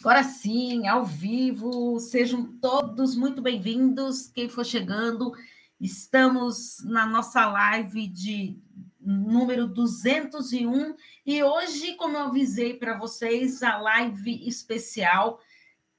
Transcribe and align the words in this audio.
Agora 0.00 0.24
sim, 0.24 0.88
ao 0.88 1.04
vivo, 1.04 2.00
sejam 2.00 2.42
todos 2.58 3.14
muito 3.14 3.42
bem-vindos. 3.42 4.28
Quem 4.28 4.48
for 4.48 4.64
chegando, 4.64 5.30
estamos 5.78 6.82
na 6.84 7.04
nossa 7.04 7.46
live 7.46 8.06
de 8.06 8.58
número 8.98 9.66
201 9.66 10.94
e 11.26 11.42
hoje, 11.42 11.96
como 11.96 12.16
eu 12.16 12.22
avisei 12.22 12.72
para 12.72 12.96
vocês, 12.96 13.62
a 13.62 13.76
live 13.76 14.48
especial 14.48 15.38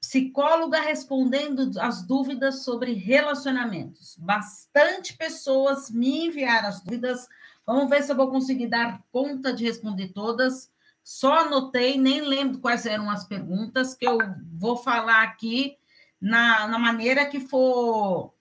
psicóloga 0.00 0.80
respondendo 0.80 1.70
as 1.78 2.02
dúvidas 2.02 2.64
sobre 2.64 2.94
relacionamentos. 2.94 4.16
Bastante 4.18 5.16
pessoas 5.16 5.92
me 5.92 6.26
enviaram 6.26 6.70
as 6.70 6.80
dúvidas. 6.80 7.28
Vamos 7.64 7.88
ver 7.88 8.02
se 8.02 8.10
eu 8.10 8.16
vou 8.16 8.28
conseguir 8.28 8.66
dar 8.66 9.00
conta 9.12 9.52
de 9.52 9.64
responder 9.64 10.08
todas. 10.08 10.71
Só 11.04 11.40
anotei, 11.40 11.98
nem 11.98 12.20
lembro 12.20 12.60
quais 12.60 12.86
eram 12.86 13.10
as 13.10 13.24
perguntas, 13.24 13.94
que 13.94 14.06
eu 14.06 14.18
vou 14.52 14.76
falar 14.76 15.22
aqui 15.22 15.76
na, 16.20 16.68
na 16.68 16.78
maneira 16.78 17.26
que 17.26 17.40
for. 17.40 18.32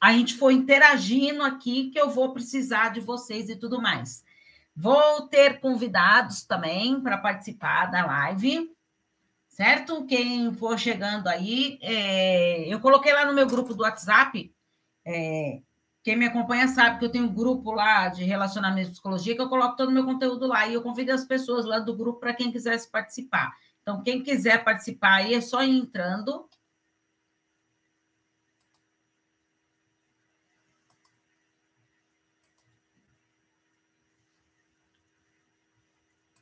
A 0.00 0.12
gente 0.12 0.34
for 0.34 0.50
interagindo 0.50 1.42
aqui, 1.42 1.90
que 1.90 2.00
eu 2.00 2.08
vou 2.08 2.32
precisar 2.32 2.88
de 2.88 3.00
vocês 3.00 3.50
e 3.50 3.56
tudo 3.56 3.82
mais. 3.82 4.24
Vou 4.74 5.28
ter 5.28 5.60
convidados 5.60 6.42
também 6.44 7.00
para 7.02 7.18
participar 7.18 7.86
da 7.86 8.06
live, 8.06 8.74
certo? 9.48 10.06
Quem 10.06 10.54
for 10.54 10.78
chegando 10.78 11.28
aí, 11.28 11.78
é, 11.82 12.66
eu 12.72 12.80
coloquei 12.80 13.12
lá 13.12 13.26
no 13.26 13.34
meu 13.34 13.46
grupo 13.46 13.74
do 13.74 13.82
WhatsApp 13.82 14.50
é, 15.04 15.60
quem 16.02 16.16
me 16.16 16.26
acompanha 16.26 16.66
sabe 16.68 16.98
que 16.98 17.04
eu 17.04 17.10
tenho 17.10 17.26
um 17.26 17.34
grupo 17.34 17.72
lá 17.72 18.08
de 18.08 18.24
relacionamento 18.24 18.88
e 18.88 18.92
psicologia 18.92 19.34
que 19.34 19.42
eu 19.42 19.48
coloco 19.48 19.76
todo 19.76 19.90
o 19.90 19.92
meu 19.92 20.04
conteúdo 20.04 20.46
lá 20.46 20.66
e 20.66 20.74
eu 20.74 20.82
convido 20.82 21.12
as 21.12 21.24
pessoas 21.24 21.66
lá 21.66 21.78
do 21.78 21.96
grupo 21.96 22.20
para 22.20 22.34
quem 22.34 22.50
quisesse 22.50 22.90
participar. 22.90 23.52
Então, 23.82 24.02
quem 24.02 24.22
quiser 24.22 24.64
participar 24.64 25.16
aí 25.16 25.34
é 25.34 25.40
só 25.40 25.62
ir 25.62 25.76
entrando. 25.76 26.48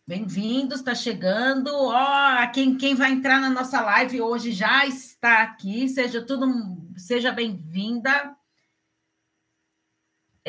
Bem-vindos, 0.06 0.78
está 0.78 0.94
chegando. 0.94 1.68
Ó, 1.74 1.92
oh, 1.92 2.52
quem, 2.52 2.76
quem 2.78 2.94
vai 2.94 3.12
entrar 3.12 3.40
na 3.40 3.50
nossa 3.50 3.80
live 3.80 4.22
hoje 4.22 4.52
já 4.52 4.86
está 4.86 5.42
aqui. 5.42 5.88
Seja 5.88 6.24
tudo, 6.24 6.46
seja 6.96 7.30
bem-vinda. 7.32 8.37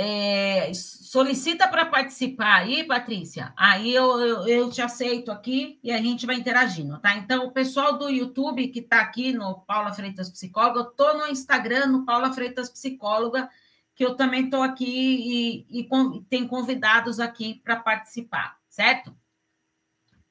É, 0.02 0.72
solicita 0.74 1.68
para 1.68 1.86
participar 1.86 2.62
aí, 2.62 2.86
Patrícia. 2.86 3.52
Aí 3.58 3.94
eu, 3.94 4.18
eu, 4.22 4.48
eu, 4.48 4.70
te 4.70 4.82
aceito 4.82 5.30
aqui 5.30 5.78
e 5.84 5.92
a 5.92 5.98
gente 5.98 6.26
vai 6.26 6.38
interagindo, 6.38 6.98
tá? 7.00 7.18
Então, 7.18 7.48
o 7.48 7.52
pessoal 7.52 7.98
do 7.98 8.08
YouTube 8.08 8.70
que 8.70 8.80
está 8.80 9.02
aqui 9.02 9.34
no 9.34 9.60
Paula 9.60 9.92
Freitas 9.92 10.30
Psicóloga, 10.30 10.80
eu 10.80 10.90
estou 10.92 11.18
no 11.18 11.28
Instagram, 11.28 11.88
no 11.88 12.06
Paula 12.06 12.32
Freitas 12.32 12.70
Psicóloga, 12.70 13.50
que 13.94 14.06
eu 14.06 14.16
também 14.16 14.46
estou 14.46 14.62
aqui 14.62 15.66
e, 15.70 15.82
e 15.82 15.90
tem 16.30 16.48
convidados 16.48 17.20
aqui 17.20 17.56
para 17.62 17.76
participar, 17.76 18.58
certo? 18.70 19.14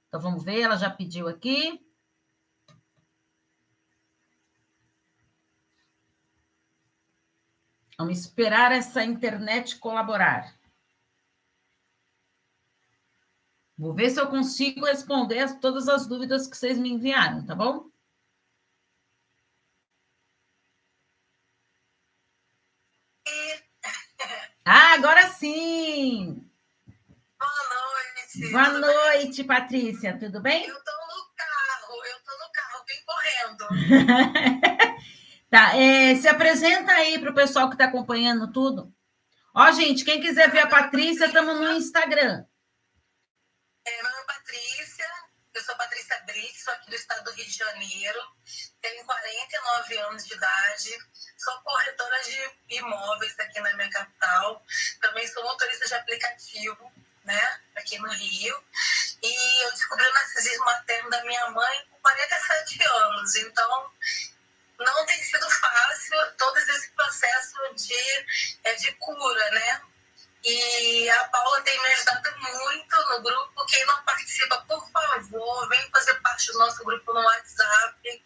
Então, 0.09 0.19
vamos 0.19 0.43
ver, 0.43 0.63
ela 0.63 0.77
já 0.77 0.89
pediu 0.89 1.29
aqui. 1.29 1.79
Vamos 7.99 8.21
esperar 8.21 8.71
essa 8.71 9.03
internet 9.03 9.77
colaborar. 9.77 10.55
Vou 13.77 13.93
ver 13.93 14.09
se 14.11 14.21
eu 14.21 14.29
consigo 14.29 14.85
responder 14.85 15.59
todas 15.59 15.89
as 15.89 16.07
dúvidas 16.07 16.47
que 16.47 16.57
vocês 16.57 16.79
me 16.79 16.91
enviaram, 16.91 17.45
tá 17.45 17.57
bom? 17.57 17.91
Ah, 24.65 24.95
agora 24.95 25.29
sim! 25.31 26.49
Boa 27.39 27.51
noite! 27.75 28.53
Boa 28.53 28.69
noite, 28.79 29.45
Patrícia, 29.45 30.17
tudo 30.19 30.41
bem? 30.41 30.67
Eu 30.67 30.85
tô 30.85 30.93
no 30.93 31.35
carro, 31.35 32.05
eu 32.05 32.19
tô 32.25 32.33
no 32.39 32.53
carro, 32.53 32.85
vim 32.87 33.03
correndo. 33.07 34.69
Tá, 35.51 35.75
é, 35.77 36.15
se 36.15 36.29
apresenta 36.29 36.93
aí 36.93 37.19
para 37.19 37.31
o 37.31 37.35
pessoal 37.35 37.69
que 37.69 37.75
está 37.75 37.87
acompanhando 37.87 38.53
tudo. 38.53 38.93
Ó, 39.55 39.71
gente, 39.73 40.05
quem 40.05 40.21
quiser 40.21 40.51
ver 40.51 40.61
a 40.61 40.67
Patrícia, 40.67 41.25
estamos 41.25 41.59
no 41.59 41.73
Instagram. 41.73 42.45
É, 43.87 44.03
meu 44.03 44.11
nome 44.11 44.23
é 44.23 44.27
Patrícia, 44.27 45.07
eu 45.55 45.63
sou 45.63 45.75
Patrícia 45.77 46.23
Brito, 46.27 46.59
sou 46.59 46.75
aqui 46.75 46.91
do 46.91 46.97
estado 46.97 47.25
do 47.25 47.33
Rio 47.33 47.47
de 47.47 47.57
Janeiro, 47.57 48.21
tenho 48.83 49.03
49 49.07 49.99
anos 49.99 50.27
de 50.27 50.35
idade, 50.35 50.99
sou 51.39 51.55
corretora 51.63 52.21
de 52.23 52.77
imóveis 52.77 53.41
aqui 53.41 53.59
na 53.61 53.75
minha 53.75 53.89
capital, 53.89 54.63
também 55.01 55.27
sou 55.29 55.43
motorista 55.43 55.87
de 55.87 55.95
aplicativo, 55.95 56.93
né, 57.25 57.61
aqui 57.75 57.99
no 57.99 58.09
Rio, 58.11 58.63
e 59.23 59.65
eu 59.65 59.73
descobri 59.73 60.07
o 60.07 60.15
narcisismo 60.15 60.65
materno 60.67 61.09
da 61.09 61.25
minha 61.25 61.51
mãe 61.51 61.87
com 61.91 61.99
47 62.01 62.83
anos, 62.85 63.37
então 63.37 63.91
não 64.79 65.07
tem 65.07 65.23
sido 65.23 65.51
fácil 65.51 66.17
todo 66.37 66.57
esse 66.59 66.91
processo 66.93 67.75
de, 67.75 68.27
é, 68.65 68.75
de 68.75 68.93
cura, 68.95 69.51
né? 69.51 69.83
E 70.45 71.11
a 71.11 71.25
Paula 71.25 71.61
tem 71.63 71.79
me 71.83 71.89
ajudado 71.89 72.31
muito 72.41 72.97
no 73.11 73.23
grupo. 73.23 73.67
Quem 73.67 73.85
não 73.87 74.03
participa, 74.05 74.57
por 74.69 74.89
favor, 74.91 75.69
vem 75.69 75.91
fazer 75.91 76.15
parte 76.21 76.53
do 76.53 76.59
nosso 76.59 76.85
grupo 76.85 77.13
no 77.13 77.21
WhatsApp. 77.21 78.23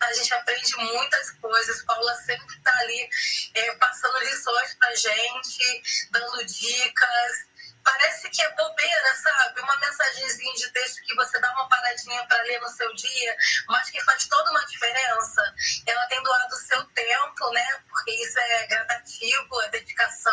A 0.00 0.12
gente 0.12 0.34
aprende 0.34 0.76
muitas 0.76 1.30
coisas. 1.32 1.82
Paula 1.84 2.14
sempre 2.16 2.56
está 2.56 2.78
ali 2.80 3.08
é, 3.54 3.72
passando 3.76 4.18
lições 4.18 4.74
para 4.74 4.94
gente, 4.96 6.08
dando 6.10 6.44
dicas 6.44 7.51
parece 7.84 8.28
que 8.30 8.42
é 8.42 8.50
bobeira, 8.54 9.16
sabe? 9.16 9.60
Uma 9.60 9.76
mensagenzinha 9.76 10.54
de 10.54 10.70
texto 10.70 11.02
que 11.04 11.14
você 11.14 11.38
dá 11.40 11.50
uma 11.52 11.68
paradinha 11.68 12.24
para 12.26 12.42
ler 12.44 12.60
no 12.60 12.68
seu 12.68 12.92
dia, 12.94 13.36
mas 13.68 13.90
que 13.90 14.00
faz 14.02 14.26
toda 14.28 14.50
uma 14.50 14.64
diferença. 14.66 15.54
Ela 15.86 16.06
tem 16.06 16.22
doado 16.22 16.54
o 16.54 16.58
seu 16.58 16.84
tempo, 16.84 17.50
né? 17.52 17.82
Porque 17.88 18.10
isso 18.12 18.38
é 18.38 18.66
gradativo, 18.66 19.62
é 19.62 19.68
dedicação, 19.68 20.31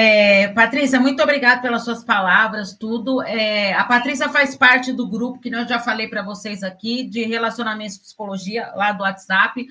é, 0.00 0.48
Patrícia, 0.48 0.98
muito 0.98 1.22
obrigada 1.22 1.60
pelas 1.60 1.84
suas 1.84 2.02
palavras, 2.02 2.74
tudo. 2.74 3.22
É, 3.22 3.72
a 3.74 3.84
Patrícia 3.84 4.28
faz 4.28 4.56
parte 4.56 4.92
do 4.92 5.08
grupo 5.08 5.40
que 5.40 5.48
eu 5.48 5.68
já 5.68 5.78
falei 5.78 6.08
para 6.08 6.22
vocês 6.22 6.62
aqui, 6.62 7.04
de 7.04 7.24
relacionamentos 7.24 7.96
e 7.96 8.00
psicologia, 8.00 8.72
lá 8.74 8.92
do 8.92 9.02
WhatsApp 9.02 9.66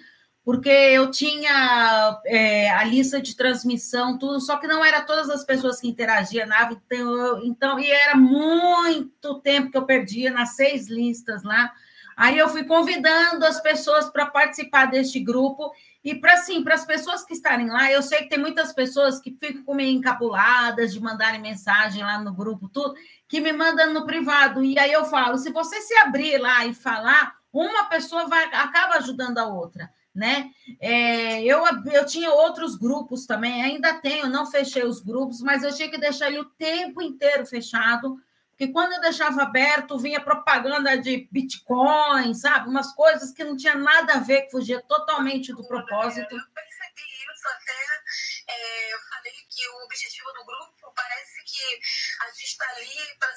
porque 0.49 0.67
eu 0.67 1.11
tinha 1.11 2.19
é, 2.25 2.71
a 2.71 2.83
lista 2.83 3.21
de 3.21 3.35
transmissão, 3.35 4.17
tudo, 4.17 4.41
só 4.41 4.57
que 4.57 4.65
não 4.65 4.83
era 4.83 5.01
todas 5.01 5.29
as 5.29 5.43
pessoas 5.43 5.79
que 5.79 5.87
interagiam 5.87 6.47
na 6.47 6.71
então, 6.71 7.43
então, 7.43 7.79
e 7.79 7.91
era 7.91 8.15
muito 8.15 9.39
tempo 9.41 9.69
que 9.69 9.77
eu 9.77 9.85
perdia 9.85 10.31
nas 10.31 10.55
seis 10.55 10.89
listas 10.89 11.43
lá. 11.43 11.71
Aí 12.17 12.37
eu 12.37 12.49
fui 12.49 12.63
convidando 12.63 13.45
as 13.45 13.61
pessoas 13.61 14.09
para 14.09 14.25
participar 14.25 14.87
deste 14.87 15.19
grupo 15.19 15.71
e 16.09 16.19
para 16.19 16.33
assim, 16.33 16.63
para 16.63 16.75
as 16.75 16.85
pessoas 16.85 17.23
que 17.23 17.33
estarem 17.33 17.69
lá, 17.69 17.91
eu 17.91 18.01
sei 18.01 18.19
que 18.19 18.29
tem 18.29 18.39
muitas 18.39 18.73
pessoas 18.73 19.19
que 19.19 19.31
ficam 19.39 19.73
meio 19.75 19.95
encabuladas 19.97 20.93
de 20.93 20.99
mandarem 20.99 21.41
mensagem 21.41 22.03
lá 22.03 22.19
no 22.19 22.33
grupo, 22.33 22.67
tudo, 22.67 22.95
que 23.27 23.39
me 23.39 23.53
mandam 23.53 23.93
no 23.93 24.05
privado. 24.05 24.63
E 24.63 24.77
aí 24.79 24.91
eu 24.91 25.05
falo, 25.05 25.37
se 25.37 25.51
você 25.51 25.81
se 25.81 25.95
abrir 25.97 26.37
lá 26.37 26.65
e 26.65 26.73
falar, 26.73 27.35
uma 27.53 27.85
pessoa 27.85 28.27
vai 28.27 28.45
acaba 28.45 28.95
ajudando 28.95 29.37
a 29.37 29.47
outra 29.47 29.89
né? 30.13 30.49
É, 30.81 31.41
eu, 31.43 31.63
eu 31.93 32.05
tinha 32.05 32.29
outros 32.29 32.75
grupos 32.75 33.25
também, 33.25 33.63
ainda 33.63 33.93
tenho, 33.93 34.27
não 34.27 34.45
fechei 34.45 34.83
os 34.83 34.99
grupos, 34.99 35.41
mas 35.41 35.63
eu 35.63 35.73
tinha 35.73 35.89
que 35.89 35.97
deixar 35.97 36.27
ele 36.27 36.39
o 36.39 36.45
tempo 36.45 37.01
inteiro 37.01 37.45
fechado, 37.45 38.17
porque 38.59 38.73
quando 38.73 38.91
eu 38.91 38.99
deixava 38.99 39.43
aberto, 39.43 39.97
vinha 39.97 40.19
propaganda 40.19 40.97
de 40.97 41.29
Bitcoin, 41.31 42.33
sabe? 42.33 42.67
Umas 42.67 42.93
coisas 42.93 43.31
que 43.31 43.41
não 43.41 43.55
tinha 43.55 43.73
nada 43.73 44.15
a 44.15 44.19
ver, 44.19 44.41
que 44.41 44.51
fugia 44.51 44.81
totalmente 44.81 45.53
do 45.53 45.65
propósito. 45.65 46.35
Eu 46.35 46.43
percebi 46.53 47.01
isso 47.33 47.47
até 47.47 48.53
é, 48.53 48.93
eu 48.93 48.99
falei 48.99 49.31
que 49.59 49.67
o 49.67 49.83
objetivo 49.83 50.31
do 50.31 50.45
grupo 50.45 50.93
parece 50.95 51.43
que 51.43 51.79
a 52.21 52.27
gente 52.27 52.45
está 52.45 52.65
ali 52.69 53.17
para 53.19 53.29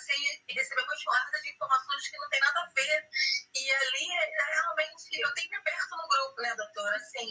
receber 0.50 0.82
uma 0.82 0.94
enxurrada 0.94 1.40
de 1.42 1.50
informações 1.50 2.08
que 2.08 2.16
não 2.16 2.28
tem 2.28 2.40
nada 2.40 2.60
a 2.60 2.70
ver. 2.72 3.08
E 3.54 3.72
ali, 3.72 4.12
é, 4.12 4.54
realmente, 4.54 5.20
eu 5.20 5.34
tenho 5.34 5.50
me 5.50 5.56
aberto 5.56 5.90
no 5.90 6.08
grupo, 6.08 6.42
né, 6.42 6.54
doutora? 6.54 6.96
Assim, 6.96 7.28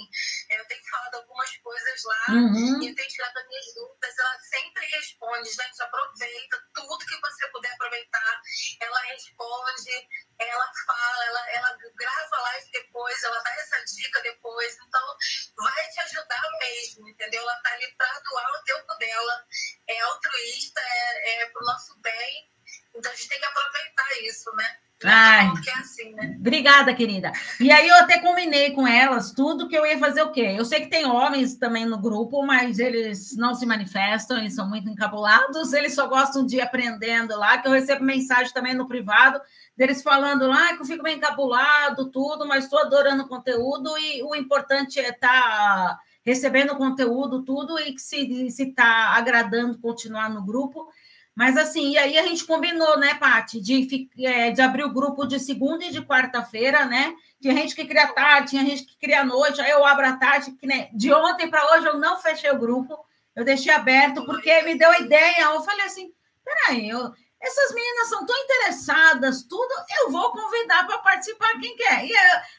é, 0.49 0.59
eu 0.59 0.67
tenho 0.67 0.83
falado 0.89 1.15
algumas 1.15 1.57
coisas 1.57 2.03
lá 2.03 2.25
uhum. 2.29 2.83
e 2.83 2.89
eu 2.89 2.95
tenho 2.95 3.07
tirado 3.07 3.38
as 3.38 3.47
minhas 3.47 3.73
dúvidas. 3.75 4.17
Ela 4.17 4.39
sempre 4.39 4.85
responde, 4.88 5.49
gente, 5.49 5.81
aproveita 5.81 6.69
tudo 6.73 7.05
que 7.05 7.21
você 7.21 7.47
puder 7.47 7.71
aproveitar. 7.73 8.41
Ela 8.81 8.99
responde, 9.03 10.07
ela 10.38 10.71
fala, 10.85 11.25
ela, 11.25 11.51
ela 11.51 11.77
grava 11.95 12.41
live 12.41 12.71
depois, 12.71 13.23
ela 13.23 13.39
dá 13.41 13.51
essa 13.51 13.85
dica 13.85 14.21
depois. 14.21 14.77
Então, 14.85 15.17
vai 15.55 15.89
te 15.89 15.99
ajudar 16.01 16.49
mesmo, 16.59 17.07
entendeu? 17.07 17.41
Ela 17.41 17.55
tá 17.61 17.71
ali 17.73 17.95
para 17.95 18.19
doar 18.19 18.51
o 18.51 18.63
tempo 18.81 19.00
dela. 19.00 19.45
É 19.88 20.01
altruísta, 20.01 20.81
é, 20.81 21.44
é 21.44 21.45
pro 21.48 21.66
nosso 21.66 21.98
bem. 22.01 22.50
Então, 22.95 23.12
a 23.12 23.16
gente 23.16 23.30
tem 23.30 23.39
que 23.39 23.45
aproveitar 23.45 24.22
isso, 24.24 24.54
né? 24.56 24.78
Ai, 25.04 25.48
é 25.68 25.80
assim, 25.80 26.13
né? 26.13 26.36
Obrigada, 26.39 26.94
querida. 26.94 27.31
E 27.60 27.72
aí 27.72 27.88
eu 27.88 27.95
até 27.95 28.19
combinei 28.19 28.72
com 28.72 28.88
elas 28.88 29.31
tudo 29.31 29.68
que 29.68 29.75
eu 29.75 29.83
ia 29.83 29.98
fazer 29.98 30.22
o 30.22 30.31
quê? 30.31 30.54
Eu 30.56 30.63
sei 30.63 30.81
que 30.81 30.89
tem 30.92 31.06
homens 31.06 31.56
também 31.56 31.86
no 31.86 32.00
grupo, 32.00 32.45
mas 32.45 32.78
eles 32.78 33.36
não 33.36 33.56
se 33.56 33.66
manifestam, 33.66 34.38
eles 34.38 34.54
são 34.54 34.69
muito 34.69 34.88
encabulados, 34.88 35.74
eles 35.74 35.95
só 35.95 36.07
gostam 36.07 36.45
de 36.45 36.57
ir 36.57 36.62
aprendendo 36.62 37.36
lá, 37.36 37.57
que 37.57 37.68
eu 37.68 37.72
recebo 37.72 38.04
mensagem 38.04 38.54
também 38.54 38.75
no 38.75 38.88
privado 38.88 39.42
deles 39.75 40.04
falando 40.04 40.48
lá 40.48 40.75
que 40.75 40.84
eu 40.84 40.86
fico 40.86 41.01
bem 41.01 41.18
encabulado, 41.18 42.12
tudo, 42.12 42.48
mas 42.48 42.66
estou 42.66 42.77
adorando 42.77 43.24
o 43.24 43.27
conteúdo 43.27 43.98
e 43.98 44.22
o 44.22 44.36
importante 44.36 45.00
é 45.00 45.10
estar 45.10 45.42
tá 45.42 46.00
recebendo 46.25 46.75
conteúdo, 46.75 47.44
tudo, 47.44 47.79
e 47.79 47.94
que 47.94 48.00
se 48.01 48.50
está 48.50 49.15
agradando 49.15 49.79
continuar 49.79 50.29
no 50.29 50.45
grupo. 50.45 50.88
Mas 51.35 51.57
assim, 51.57 51.91
e 51.91 51.97
aí 51.97 52.18
a 52.18 52.27
gente 52.27 52.45
combinou, 52.45 53.00
né, 53.00 53.15
Paty, 53.15 53.62
de, 53.62 54.09
é, 54.19 54.51
de 54.51 54.62
abrir 54.62 54.83
o 54.83 54.94
grupo 54.94 55.25
de 55.25 55.39
segunda 55.39 55.85
e 55.85 55.91
de 55.91 56.01
quarta-feira, 56.01 56.85
né? 56.85 57.13
Tinha 57.41 57.56
gente 57.56 57.73
que 57.73 57.85
cria 57.85 58.07
tarde, 58.07 58.51
tinha 58.51 58.65
gente 58.65 58.85
que 58.85 58.97
cria 59.00 59.23
noite, 59.23 59.62
aí 59.62 59.71
eu 59.71 59.85
abro 59.85 60.06
a 60.06 60.18
tarde, 60.18 60.51
que 60.51 60.68
né, 60.68 60.89
de 60.94 61.12
ontem 61.12 61.50
para 61.50 61.65
hoje 61.73 61.88
eu 61.88 61.97
não 61.97 62.19
fechei 62.19 62.51
o 62.51 62.59
grupo, 62.59 62.97
eu 63.35 63.45
deixei 63.45 63.74
aberto, 63.74 64.25
porque 64.25 64.62
me 64.63 64.75
deu 64.75 64.91
a 64.91 65.00
ideia, 65.00 65.41
eu 65.41 65.62
falei 65.62 65.85
assim, 65.85 66.12
peraí, 66.44 66.89
eu, 66.89 67.12
essas 67.41 67.73
meninas 67.73 68.09
são 68.09 68.25
tão 68.25 68.38
interessadas, 68.38 69.43
tudo, 69.43 69.73
eu 69.99 70.11
vou 70.11 70.31
convidar 70.31 70.85
para 70.85 70.99
participar 70.99 71.59
quem 71.59 71.75
quer. 71.75 72.05
E 72.05 72.13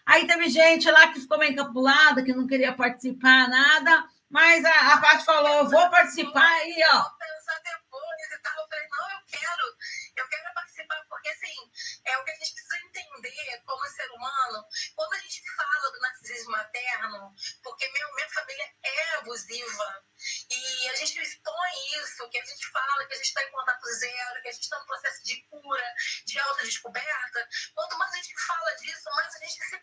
aí 0.05 0.27
teve 0.27 0.49
gente 0.49 0.91
lá 0.91 1.09
que 1.09 1.21
ficou 1.21 1.39
meio 1.39 1.53
encapulada, 1.53 2.23
que 2.23 2.35
não 2.35 2.47
queria 2.47 2.73
participar, 2.73 3.49
nada, 3.49 4.05
mas 4.29 4.65
a, 4.65 4.95
a 4.95 5.01
Paty 5.01 5.25
falou, 5.25 5.59
eu 5.59 5.71
vou 5.71 5.91
participar 5.91 6.67
e, 6.67 6.83
ó. 6.91 6.99
Eu 6.99 8.69
falei, 8.69 8.89
não, 8.91 9.11
eu 9.11 9.21
quero, 9.31 9.77
eu 10.17 10.29
quero 10.29 10.55
participar, 10.55 11.05
porque 11.09 11.29
assim, 11.29 11.73
é 12.05 12.19
o 12.19 12.25
que 12.25 12.31
a 12.31 12.35
gente 12.35 12.55
precisa 12.55 12.87
entender 12.87 13.63
como 13.65 13.87
ser 13.87 14.11
humano, 14.11 14.65
quando 14.95 15.15
a 15.15 15.19
gente 15.19 15.43
fala 15.57 15.93
do 15.93 16.01
narcisismo 16.01 16.53
materno, 16.53 17.35
porque 17.63 17.89
meu, 17.89 18.15
minha 18.15 18.31
família 18.31 18.75
é 18.83 19.15
abusiva, 19.17 20.05
e 20.51 20.89
a 20.89 20.95
gente 20.95 21.21
expõe 21.21 21.97
isso, 22.01 22.29
que 22.29 22.39
a 22.39 22.45
gente 22.45 22.67
fala 22.71 23.07
que 23.07 23.15
a 23.15 23.17
gente 23.17 23.27
está 23.27 23.43
em 23.43 23.51
contato 23.51 23.93
zero, 23.95 24.43
que 24.43 24.49
a 24.49 24.53
gente 24.53 24.63
está 24.63 24.79
no 24.79 24.87
processo 24.87 25.25
de 25.25 25.43
cura, 25.49 25.95
de 26.25 26.39
autodescoberta. 26.39 27.49
Quanto 27.75 27.99
mais 27.99 28.13
a 28.13 28.17
gente 28.17 28.35
fala 28.47 28.73
disso, 28.77 29.11
mais 29.17 29.35
a 29.35 29.39
gente 29.39 29.65
se 29.65 29.82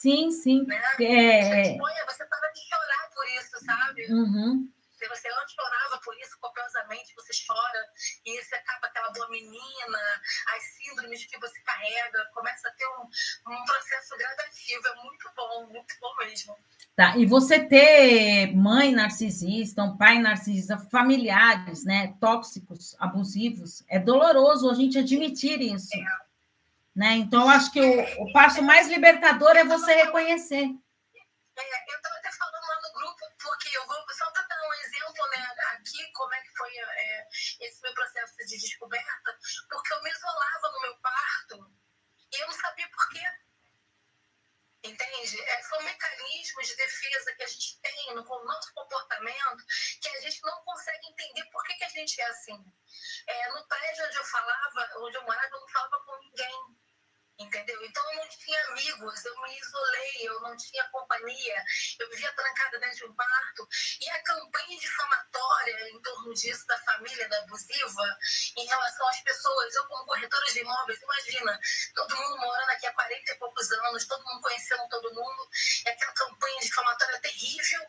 Sim, 0.00 0.30
sim. 0.30 0.64
Né? 0.64 0.82
É... 0.98 1.76
Você, 1.76 2.04
você 2.06 2.24
para 2.24 2.52
de 2.52 2.60
chorar 2.70 3.10
por 3.14 3.26
isso, 3.28 3.64
sabe? 3.66 4.06
Uhum. 4.10 4.72
Se 4.96 5.08
você 5.08 5.28
antes 5.28 5.54
chorava 5.54 6.00
por 6.02 6.18
isso 6.18 6.38
copiosamente, 6.40 7.14
você 7.14 7.32
chora 7.46 7.86
e 8.24 8.42
você 8.42 8.54
acaba 8.54 8.86
aquela 8.86 9.10
boa 9.12 9.28
menina, 9.28 9.98
as 10.56 10.62
síndromes 10.76 11.26
que 11.26 11.38
você 11.38 11.60
carrega, 11.60 12.24
começa 12.32 12.68
a 12.68 12.72
ter 12.72 12.86
um, 12.86 13.52
um 13.52 13.64
processo 13.66 14.16
gradativo. 14.16 14.88
É 14.88 14.94
muito 15.04 15.30
bom, 15.36 15.66
muito 15.66 15.94
bom 16.00 16.16
mesmo. 16.24 16.56
Tá, 16.96 17.16
e 17.18 17.26
você 17.26 17.62
ter 17.62 18.54
mãe 18.54 18.92
narcisista, 18.92 19.82
um 19.82 19.98
pai 19.98 20.18
narcisista, 20.18 20.78
familiares, 20.78 21.84
né, 21.84 22.14
tóxicos, 22.20 22.96
abusivos, 22.98 23.84
é 23.88 23.98
doloroso 23.98 24.70
a 24.70 24.74
gente 24.74 24.98
admitir 24.98 25.60
isso. 25.60 25.94
É. 25.94 26.09
Né? 27.00 27.16
Então, 27.16 27.48
acho 27.48 27.72
que 27.72 27.80
o, 27.80 28.24
o 28.24 28.30
passo 28.30 28.60
mais 28.60 28.86
libertador 28.86 29.56
é 29.56 29.64
você 29.64 29.94
reconhecer. 29.94 30.64
É, 30.64 31.92
eu 31.92 31.96
estava 31.96 32.14
até 32.16 32.30
falando 32.30 32.60
lá 32.60 32.80
no 32.82 32.92
grupo, 32.92 33.24
porque 33.42 33.74
eu 33.74 33.86
vou 33.86 33.96
só 34.12 34.30
para 34.30 34.42
dar 34.42 34.68
um 34.68 34.74
exemplo 34.74 35.26
né, 35.30 35.48
aqui, 35.72 36.12
como 36.12 36.34
é 36.34 36.42
que 36.42 36.50
foi 36.58 36.70
é, 36.76 37.26
esse 37.60 37.80
meu 37.80 37.94
processo 37.94 38.36
de 38.36 38.58
descoberta, 38.58 39.38
porque 39.70 39.94
eu 39.94 40.02
me 40.02 40.10
isolava 40.10 40.72
no 40.72 40.80
meu 40.82 40.96
quarto 40.98 41.72
e 42.32 42.42
eu 42.42 42.46
não 42.46 42.54
sabia 42.54 42.88
por 42.90 43.08
quê. 43.08 43.24
Entende? 44.84 45.40
É, 45.40 45.62
são 45.62 45.80
mecanismos 45.82 46.66
de 46.66 46.76
defesa 46.76 47.34
que 47.34 47.42
a 47.42 47.46
gente 47.46 47.80
tem 47.80 48.14
no, 48.14 48.22
no 48.22 48.44
nosso 48.44 48.74
comportamento 48.74 49.64
que 50.02 50.08
a 50.08 50.20
gente 50.20 50.42
não 50.42 50.62
consegue 50.64 51.06
entender 51.06 51.44
por 51.50 51.64
que, 51.64 51.74
que 51.76 51.84
a 51.84 51.88
gente 51.88 52.20
é 52.20 52.26
assim. 52.26 52.62
É, 53.26 53.52
no 53.52 53.66
prédio 53.66 54.04
onde 54.04 54.16
eu 54.16 54.24
falava, 54.24 54.90
onde 54.98 55.16
eu 55.16 55.22
morava, 55.22 55.48
eu 55.50 55.60
não 55.60 55.68
falava 55.68 56.04
com 56.04 56.18
ninguém 56.18 56.69
entendeu? 57.60 57.84
Então 57.84 58.12
eu 58.12 58.18
não 58.18 58.28
tinha 58.28 58.66
amigos, 58.68 59.24
eu 59.24 59.42
me 59.42 59.58
isolei, 59.58 60.28
eu 60.28 60.40
não 60.40 60.56
tinha 60.56 60.84
companhia, 60.88 61.64
eu 61.98 62.10
vivia 62.10 62.32
trancada 62.32 62.78
dentro 62.78 62.96
de 62.96 63.04
um 63.06 63.14
quarto. 63.14 63.68
E 64.00 64.10
a 64.10 64.22
campanha 64.22 64.78
difamatória 64.78 65.90
em 65.90 66.02
torno 66.02 66.34
disso 66.34 66.66
da 66.66 66.78
família 66.78 67.28
da 67.28 67.38
abusiva, 67.38 68.18
em 68.56 68.66
relação 68.66 69.08
às 69.08 69.20
pessoas, 69.20 69.74
eu 69.74 69.86
como 69.86 70.06
corretora 70.06 70.46
de 70.46 70.60
imóveis, 70.60 71.02
imagina, 71.02 71.60
todo 71.94 72.16
mundo 72.16 72.38
morando 72.38 72.70
aqui 72.70 72.86
há 72.86 72.92
40 72.92 73.32
e 73.32 73.38
poucos 73.38 73.70
anos, 73.72 74.06
todo 74.06 74.24
mundo 74.24 74.40
conhecendo 74.42 74.88
todo 74.88 75.14
mundo, 75.14 75.48
e 75.84 75.88
aquela 75.88 76.12
campanha 76.12 76.60
difamatória 76.60 77.20
terrível, 77.20 77.80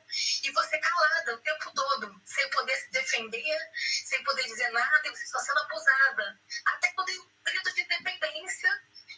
e 0.43 0.51
você 0.51 0.77
calada 0.79 1.35
o 1.35 1.41
tempo 1.41 1.73
todo, 1.73 2.21
sem 2.25 2.49
poder 2.49 2.75
se 2.75 2.91
defender, 2.91 3.59
sem 4.05 4.23
poder 4.23 4.43
dizer 4.43 4.69
nada, 4.71 5.07
e 5.07 5.09
você 5.09 5.25
só 5.27 5.39
sendo 5.39 5.59
abusada. 5.59 6.39
Até 6.65 6.91
quando 6.93 7.09
eu 7.09 7.31
grito 7.43 7.73
de 7.73 7.81
independência 7.81 8.69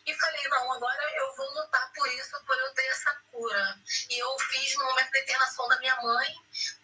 e 0.06 0.13
agora 0.74 1.12
eu 1.15 1.36
vou 1.36 1.53
lutar 1.53 1.92
por 1.94 2.08
isso, 2.13 2.44
por 2.46 2.58
eu 2.58 2.74
ter 2.74 2.86
essa 2.88 3.13
cura. 3.32 3.80
E 4.10 4.20
eu 4.20 4.39
fiz 4.39 4.75
no 4.75 4.86
momento 4.86 5.12
da 5.12 5.20
internação 5.20 5.68
da 5.68 5.80
minha 5.80 5.96
mãe, 6.01 6.36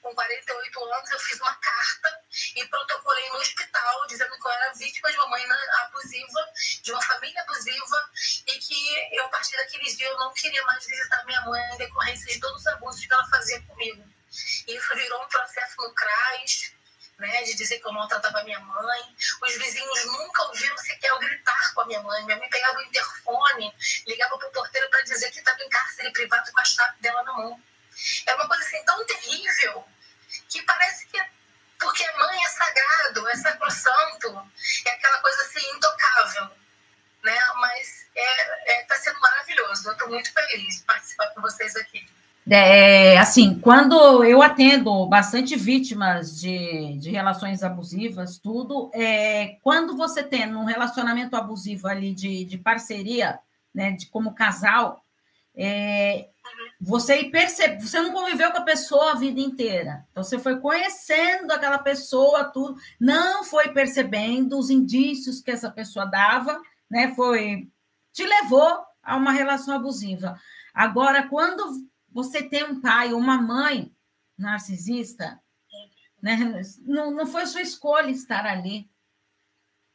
com 0.02 0.14
48 0.14 0.84
anos, 0.84 1.12
eu 1.12 1.20
fiz 1.20 1.40
uma 1.40 1.56
carta 1.56 2.22
e 2.56 2.66
protocolei 2.68 3.30
no 3.30 3.38
hospital, 3.38 4.08
dizendo 4.08 4.38
que 4.38 4.48
eu 4.48 4.52
era 4.52 4.74
vítima 4.74 5.12
de 5.12 5.18
uma 5.18 5.28
mãe 5.28 5.46
abusiva, 5.84 6.54
de 6.82 6.92
uma 6.92 7.02
família 7.02 7.42
abusiva, 7.42 8.12
e 8.48 8.60
que 8.60 9.16
eu, 9.16 9.26
a 9.26 9.30
partir 9.30 9.58
daquele 9.58 9.96
dia, 9.96 10.08
eu 10.08 10.18
não 10.18 10.34
queria 10.34 10.64
mais 10.64 10.86
visitar 10.86 11.26
minha 11.26 11.42
mãe 11.42 11.62
em 11.74 11.78
decorrência 11.78 12.34
de 12.34 12.40
todos 12.40 12.62
os 12.62 12.68
abusos 12.68 13.06
que 13.06 13.14
ela 13.14 13.28
fazia 13.30 13.62
comigo. 13.64 14.04
E 14.68 14.76
isso 14.76 14.96
virou 14.96 15.24
um 15.24 15.28
processo 15.28 15.76
no 15.78 15.94
CRAS, 15.94 16.74
né, 17.20 17.44
de 17.44 17.54
dizer 17.54 17.80
que 17.80 17.88
eu 17.88 17.92
maltratava 17.92 18.44
minha 18.44 18.60
mãe. 18.60 19.16
Os 19.42 19.58
vizinhos 19.58 20.06
nunca 20.06 20.44
ouviram 20.44 20.78
sequer 20.78 21.10
eu 21.10 21.20
gritar 21.20 21.74
com 21.74 21.82
a 21.82 21.86
minha 21.86 22.02
mãe. 22.02 22.24
Minha 22.26 22.38
mãe 22.38 22.50
pegava 22.50 22.78
o 22.78 22.82
interfone, 22.82 23.76
ligava 24.08 24.38
para 24.38 24.48
o 24.48 24.52
porteiro 24.52 24.90
para 24.90 25.02
dizer 25.02 25.30
que 25.32 25.40
estava 25.40 25.62
em 25.62 25.70
cárcere 25.70 26.12
privado 26.12 26.52
com 26.52 26.60
a 26.60 26.66
chave 26.66 27.00
dela 27.02 27.22
na 27.24 27.34
mão. 27.34 27.62
É 28.26 28.36
uma 28.36 28.48
coisa 28.48 28.64
assim 28.64 28.84
tão 28.86 29.06
terrível 29.06 29.86
que 30.48 30.62
parece 30.64 31.06
que 31.08 31.20
é 31.20 31.30
porque 31.80 32.12
mãe 32.12 32.44
é 32.44 32.50
sagrado, 32.50 33.30
é 33.30 33.36
sacrosanto, 33.38 34.52
é 34.86 34.90
aquela 34.92 35.22
coisa 35.22 35.42
assim 35.44 35.66
intocável, 35.72 36.52
né? 37.24 37.40
Mas 37.56 38.06
é, 38.16 38.74
é 38.74 38.84
tá 38.84 38.96
sendo 38.96 39.20
maravilhoso. 39.20 39.88
Eu 39.88 39.94
estou 39.94 40.10
muito 40.10 40.32
feliz 40.34 40.80
de 40.80 40.84
participar 40.84 41.28
com 41.28 41.42
vocês 41.42 41.76
aqui. 41.76 42.19
É, 42.52 43.18
assim, 43.18 43.60
quando 43.60 44.24
eu 44.24 44.42
atendo 44.42 45.06
bastante 45.06 45.56
vítimas 45.56 46.40
de, 46.40 46.98
de 46.98 47.12
relações 47.12 47.62
abusivas, 47.62 48.40
tudo, 48.40 48.90
é, 48.94 49.58
quando 49.62 49.96
você 49.96 50.24
tem 50.24 50.56
um 50.56 50.66
relacionamento 50.66 51.36
abusivo 51.36 51.88
ali 51.88 52.14
de, 52.14 52.46
de 52.46 52.58
parceria, 52.58 53.40
né, 53.74 53.92
de 53.92 54.08
como 54.08 54.34
casal, 54.34 55.04
é, 55.56 56.28
você 56.82 57.26
percebe, 57.26 57.86
você 57.86 58.02
não 58.02 58.14
conviveu 58.14 58.52
com 58.52 58.58
a 58.58 58.64
pessoa 58.64 59.12
a 59.12 59.16
vida 59.16 59.40
inteira. 59.40 60.08
Então 60.10 60.24
você 60.24 60.40
foi 60.40 60.60
conhecendo 60.60 61.52
aquela 61.52 61.78
pessoa, 61.78 62.46
tudo, 62.46 62.78
não 63.00 63.44
foi 63.44 63.70
percebendo 63.70 64.58
os 64.58 64.70
indícios 64.70 65.42
que 65.42 65.52
essa 65.52 65.70
pessoa 65.70 66.06
dava, 66.06 66.60
né? 66.90 67.14
Foi 67.16 67.68
te 68.14 68.26
levou 68.26 68.80
a 69.04 69.16
uma 69.16 69.32
relação 69.32 69.76
abusiva. 69.76 70.40
Agora, 70.74 71.28
quando 71.28 71.90
você 72.24 72.44
tem 72.44 72.64
um 72.64 72.82
pai 72.82 73.14
ou 73.14 73.20
uma 73.20 73.42
mãe 73.42 73.96
narcisista, 74.38 75.42
Né? 76.22 76.38
Não, 76.80 77.12
não 77.12 77.26
foi 77.26 77.46
sua 77.46 77.62
escolha 77.62 78.10
estar 78.10 78.46
ali. 78.46 78.90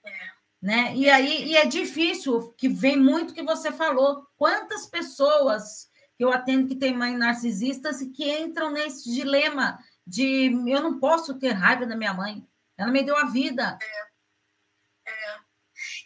É. 0.05 0.31
Né? 0.61 0.97
E 0.97 1.11
aí 1.11 1.51
e 1.51 1.57
é 1.57 1.67
difícil, 1.67 2.53
que 2.53 2.69
vem 2.69 2.97
muito 2.97 3.35
que 3.35 3.43
você 3.43 3.71
falou. 3.71 4.27
Quantas 4.37 4.87
pessoas 4.87 5.91
que 6.17 6.25
eu 6.25 6.33
atendo 6.33 6.69
que 6.69 6.77
têm 6.77 6.97
mãe 6.97 7.17
narcisistas 7.17 8.01
e 8.01 8.11
que 8.11 8.31
entram 8.31 8.71
nesse 8.71 9.13
dilema 9.13 9.79
de 10.07 10.47
eu 10.47 10.81
não 10.83 10.99
posso 10.99 11.39
ter 11.39 11.53
raiva 11.53 11.87
da 11.87 11.97
minha 11.97 12.15
mãe. 12.15 12.47
Ela 12.77 12.91
me 12.91 13.03
deu 13.03 13.17
a 13.17 13.27
vida. 13.27 13.79
É. 13.81 15.11
é. 15.11 15.39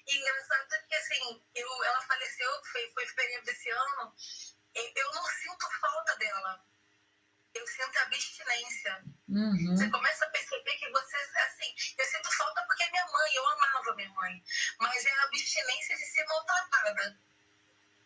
E 0.06 0.18
engraçado 0.18 0.68
que 0.88 0.94
assim, 0.94 1.42
eu, 1.54 1.84
ela 1.84 2.00
faleceu, 2.02 2.50
foi, 2.72 2.90
foi 2.92 3.06
fevereiro 3.06 3.44
desse 3.44 3.70
ano, 3.70 4.12
eu 4.94 5.12
não 5.12 5.24
sinto 5.24 5.66
falta 5.80 6.16
dela. 6.16 6.64
Eu 7.54 7.66
sinto 7.66 7.98
abstinência. 7.98 9.04
Uhum. 9.28 9.76
Você 9.76 9.90
começa 9.90 10.24
a 10.24 10.30
perceber 10.30 10.72
que 10.72 10.90
você, 10.90 11.16
assim, 11.16 11.74
eu 11.98 12.04
sinto 12.04 12.36
falta 12.36 12.62
porque 12.62 12.82
é 12.82 12.90
minha 12.90 13.06
mãe, 13.06 13.34
eu 13.34 13.46
amava 13.48 13.94
minha 13.96 14.10
mãe. 14.10 14.42
Mas 14.78 15.04
é 15.04 15.10
a 15.10 15.24
abstinência 15.24 15.96
de 15.96 16.04
ser 16.04 16.24
maltratada. 16.26 17.18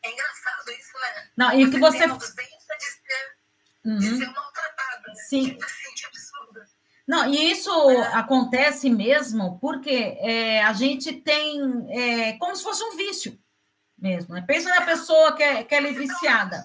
É 0.03 0.11
engraçado 0.11 0.73
isso, 0.73 0.99
né? 0.99 1.31
Não, 1.37 1.61
e 1.61 1.71
que 1.71 1.79
você. 1.79 2.05
Ausência 2.05 2.79
de 2.79 2.85
ser, 2.85 3.37
uhum. 3.85 3.99
de 3.99 4.17
ser 4.19 4.27
maltratada. 4.27 5.15
Sim. 5.15 5.51
Tipo 5.51 5.65
assim, 5.65 5.95
que 5.95 6.07
absurdo. 6.07 6.61
Não, 7.07 7.29
e 7.29 7.51
isso 7.51 7.91
é. 7.91 8.15
acontece 8.15 8.89
mesmo 8.89 9.59
porque 9.59 10.17
é, 10.21 10.63
a 10.63 10.73
gente 10.73 11.13
tem 11.13 11.61
é, 11.91 12.39
como 12.39 12.55
se 12.57 12.63
fosse 12.63 12.83
um 12.83 12.97
vício 12.97 13.42
mesmo. 14.03 14.35
Né? 14.35 14.45
Pensa 14.47 14.69
na 14.69 14.83
pessoa 14.83 15.35
que 15.35 15.43
é, 15.43 15.63
que 15.63 15.75
é 15.75 15.93
viciada. 15.93 16.63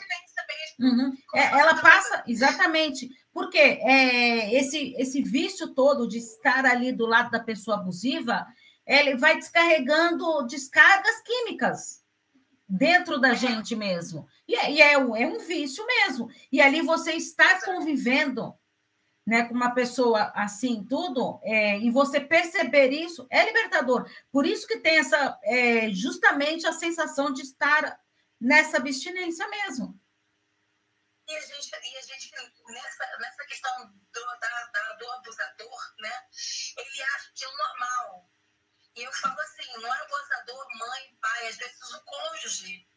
Uhum. 0.79 1.15
É, 1.33 1.59
ela 1.59 1.75
passa, 1.75 2.23
exatamente, 2.27 3.09
porque 3.33 3.57
é, 3.57 4.53
esse, 4.53 4.93
esse 4.97 5.21
vício 5.21 5.73
todo 5.73 6.07
de 6.07 6.17
estar 6.17 6.65
ali 6.65 6.91
do 6.91 7.05
lado 7.05 7.31
da 7.31 7.39
pessoa 7.39 7.77
abusiva, 7.77 8.45
ele 8.85 9.15
vai 9.15 9.35
descarregando 9.35 10.45
descargas 10.47 11.21
químicas 11.21 12.01
dentro 12.67 13.19
da 13.19 13.33
gente 13.33 13.75
mesmo. 13.75 14.27
E, 14.47 14.55
é, 14.55 14.71
e 14.71 14.81
é, 14.81 14.97
um, 14.97 15.15
é 15.15 15.25
um 15.25 15.39
vício 15.39 15.85
mesmo. 15.85 16.29
E 16.51 16.61
ali 16.61 16.81
você 16.81 17.13
está 17.13 17.63
convivendo 17.63 18.53
né, 19.27 19.43
com 19.43 19.53
uma 19.53 19.75
pessoa 19.75 20.31
assim, 20.33 20.87
tudo, 20.87 21.41
é, 21.43 21.77
e 21.79 21.91
você 21.91 22.17
perceber 22.17 22.91
isso 22.91 23.27
é 23.29 23.43
libertador. 23.43 24.09
Por 24.31 24.45
isso 24.45 24.65
que 24.65 24.79
tem 24.79 24.99
essa, 24.99 25.37
é, 25.43 25.89
justamente 25.89 26.65
a 26.65 26.71
sensação 26.71 27.33
de 27.33 27.41
estar 27.41 27.99
nessa 28.39 28.77
abstinência 28.77 29.45
mesmo. 29.49 29.99
E 31.27 31.35
a 31.35 31.41
gente, 31.41 31.69
e 31.69 31.97
a 31.97 32.01
gente 32.03 32.31
nessa, 32.69 33.17
nessa 33.19 33.43
questão 33.43 33.87
do, 33.87 34.25
da, 34.39 34.63
da, 34.73 34.93
do 34.93 35.11
abusador, 35.11 35.95
né, 35.99 36.23
ele 36.77 37.03
acha 37.03 37.31
que 37.35 37.43
é 37.43 37.49
normal. 37.49 38.29
E 38.95 39.03
eu 39.03 39.11
falo 39.11 39.39
assim, 39.41 39.81
não 39.81 39.93
é 39.93 40.01
abusador 40.03 40.67
mãe, 40.79 41.17
pai, 41.21 41.47
às 41.49 41.57
vezes 41.57 41.93
o 41.93 42.01
cônjuge 42.05 42.87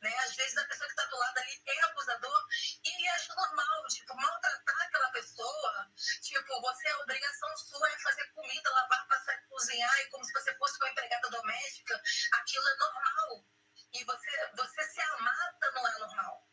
né? 0.00 0.16
Às 0.18 0.34
vezes 0.34 0.56
a 0.56 0.64
pessoa 0.64 0.86
que 0.86 0.92
está 0.92 1.04
do 1.04 1.16
lado 1.16 1.38
ali 1.38 1.62
é 1.66 1.82
abusador 1.84 2.46
e 2.84 3.08
acha 3.08 3.34
normal, 3.34 3.86
tipo, 3.88 4.14
maltratar 4.16 4.82
aquela 4.82 5.10
pessoa. 5.10 5.92
Tipo, 6.22 6.60
você, 6.60 6.88
a 6.88 6.98
obrigação 7.00 7.56
sua 7.56 7.88
é 7.90 7.98
fazer 7.98 8.26
comida, 8.32 8.70
lavar, 8.70 9.06
passar, 9.08 9.42
cozinhar, 9.48 10.00
e 10.00 10.06
como 10.08 10.24
se 10.24 10.32
você 10.32 10.54
fosse 10.56 10.76
uma 10.78 10.90
empregada 10.90 11.28
doméstica. 11.30 12.02
Aquilo 12.32 12.68
é 12.68 12.76
normal. 12.76 13.44
E 13.92 14.04
você, 14.04 14.50
você 14.56 14.82
ser 14.84 15.02
amada 15.02 15.70
não 15.74 15.86
é 15.86 15.98
normal. 15.98 16.46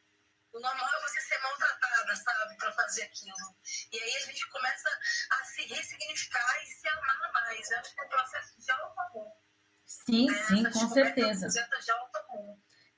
O 0.53 0.59
normal 0.59 0.89
é 0.95 1.01
você 1.01 1.21
ser 1.21 1.37
maltratada, 1.39 2.15
sabe, 2.15 2.57
para 2.57 2.71
fazer 2.73 3.03
aquilo. 3.03 3.55
E 3.91 3.99
aí 3.99 4.15
a 4.15 4.19
gente 4.21 4.47
começa 4.49 4.89
a 5.31 5.43
se 5.45 5.61
ressignificar 5.67 6.63
e 6.63 6.65
se 6.65 6.87
amar 6.87 7.31
mais. 7.33 7.71
Eu 7.71 7.79
acho 7.79 7.93
que 7.93 8.01
é 8.01 8.03
um 8.03 8.09
processo 8.09 8.61
de 8.61 8.71
auto-amor. 8.71 9.37
Sim, 9.85 10.25
né? 10.25 10.43
sim, 10.45 10.65
Essa 10.65 10.79
com 10.79 10.89
certeza. 10.93 11.47
De 11.47 11.59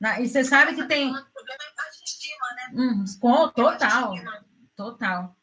auto-amor. 0.01 0.25
E 0.25 0.29
você 0.29 0.44
sabe 0.44 0.75
que 0.75 0.86
tem. 0.86 1.10
É 1.10 1.12
né? 1.12 1.22
Hum, 2.74 3.06
total. 3.56 4.13
Total. 4.75 5.36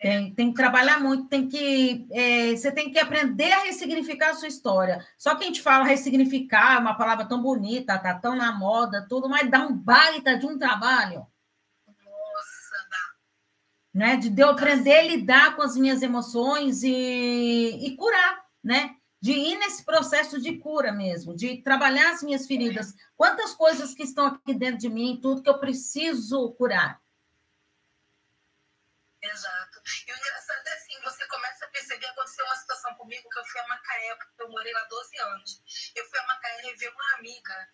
Tem, 0.00 0.32
tem 0.32 0.50
que 0.50 0.56
trabalhar 0.56 1.00
muito, 1.00 1.28
tem 1.28 1.48
que. 1.48 2.06
É, 2.12 2.54
você 2.54 2.70
tem 2.70 2.92
que 2.92 3.00
aprender 3.00 3.52
a 3.52 3.64
ressignificar 3.64 4.30
a 4.30 4.34
sua 4.34 4.46
história. 4.46 5.04
Só 5.16 5.34
que 5.34 5.42
a 5.42 5.46
gente 5.48 5.60
fala 5.60 5.84
ressignificar, 5.84 6.76
é 6.76 6.78
uma 6.78 6.94
palavra 6.96 7.26
tão 7.26 7.42
bonita, 7.42 7.98
tá 7.98 8.14
tão 8.14 8.36
na 8.36 8.52
moda, 8.52 9.06
tudo, 9.08 9.28
mas 9.28 9.50
dá 9.50 9.66
um 9.66 9.76
baita 9.76 10.38
de 10.38 10.46
um 10.46 10.56
trabalho. 10.56 11.26
Nossa, 11.84 12.88
dá. 12.88 13.12
Né? 13.92 14.16
De 14.16 14.40
eu 14.40 14.50
aprender 14.50 14.98
a 14.98 15.02
lidar 15.02 15.56
com 15.56 15.62
as 15.62 15.76
minhas 15.76 16.00
emoções 16.00 16.84
e, 16.84 17.80
e 17.82 17.96
curar, 17.96 18.44
né? 18.62 18.94
De 19.20 19.32
ir 19.32 19.58
nesse 19.58 19.84
processo 19.84 20.40
de 20.40 20.58
cura 20.58 20.92
mesmo, 20.92 21.34
de 21.34 21.62
trabalhar 21.62 22.12
as 22.12 22.22
minhas 22.22 22.46
feridas. 22.46 22.94
Quantas 23.16 23.52
coisas 23.54 23.94
que 23.94 24.02
estão 24.04 24.26
aqui 24.26 24.54
dentro 24.54 24.78
de 24.78 24.88
mim, 24.88 25.18
tudo 25.20 25.42
que 25.42 25.50
eu 25.50 25.58
preciso 25.58 26.52
curar. 26.52 27.00
Exato. 29.20 29.82
E 30.06 30.12
o 30.12 30.16
engraçado 30.16 30.66
é 30.66 30.72
assim, 30.74 31.00
você 31.02 31.26
começa 31.26 31.64
a 31.64 31.68
perceber, 31.68 32.06
aconteceu 32.06 32.44
uma 32.44 32.56
situação 32.56 32.94
comigo 32.94 33.28
que 33.28 33.38
eu 33.38 33.44
fui 33.46 33.60
a 33.60 33.68
Macaé, 33.68 34.14
porque 34.14 34.42
eu 34.42 34.48
morei 34.50 34.72
lá 34.72 34.84
12 34.84 35.18
anos. 35.18 35.92
Eu 35.96 36.04
fui 36.08 36.18
a 36.20 36.26
Macaé 36.26 36.60
rever 36.62 36.92
uma 36.92 37.14
amiga, 37.18 37.68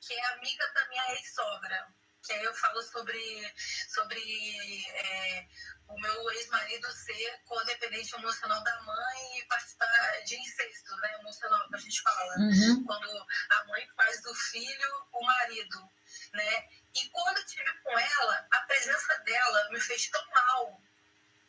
que 0.00 0.12
é 0.12 0.26
amiga 0.34 0.72
da 0.74 0.88
minha 0.88 1.12
ex-sogra. 1.14 1.94
Que 2.24 2.32
aí 2.32 2.44
eu 2.44 2.54
falo 2.54 2.82
sobre, 2.82 3.54
sobre 3.88 4.20
é, 4.20 5.46
o 5.88 6.00
meu 6.00 6.30
ex-marido 6.32 6.92
ser 6.92 7.40
codependente 7.44 8.14
emocional 8.14 8.62
da 8.62 8.82
mãe 8.82 9.38
e 9.38 9.44
participar 9.46 10.22
de 10.24 10.36
incesto, 10.36 10.96
né, 10.96 11.14
emocional, 11.20 11.68
que 11.68 11.76
a 11.76 11.78
gente 11.78 12.02
fala. 12.02 12.34
Uhum. 12.38 12.84
Quando 12.84 13.26
a 13.50 13.64
mãe 13.66 13.88
faz 13.96 14.22
do 14.22 14.34
filho 14.34 15.06
o 15.12 15.24
marido, 15.24 15.90
né? 16.32 16.68
E 16.94 17.08
quando 17.10 17.38
eu 17.38 17.44
estive 17.44 17.72
com 17.82 17.98
ela, 17.98 18.48
a 18.50 18.60
presença 18.62 19.18
dela 19.18 19.70
me 19.70 19.80
fez 19.80 20.08
tão 20.08 20.24
mal. 20.30 20.82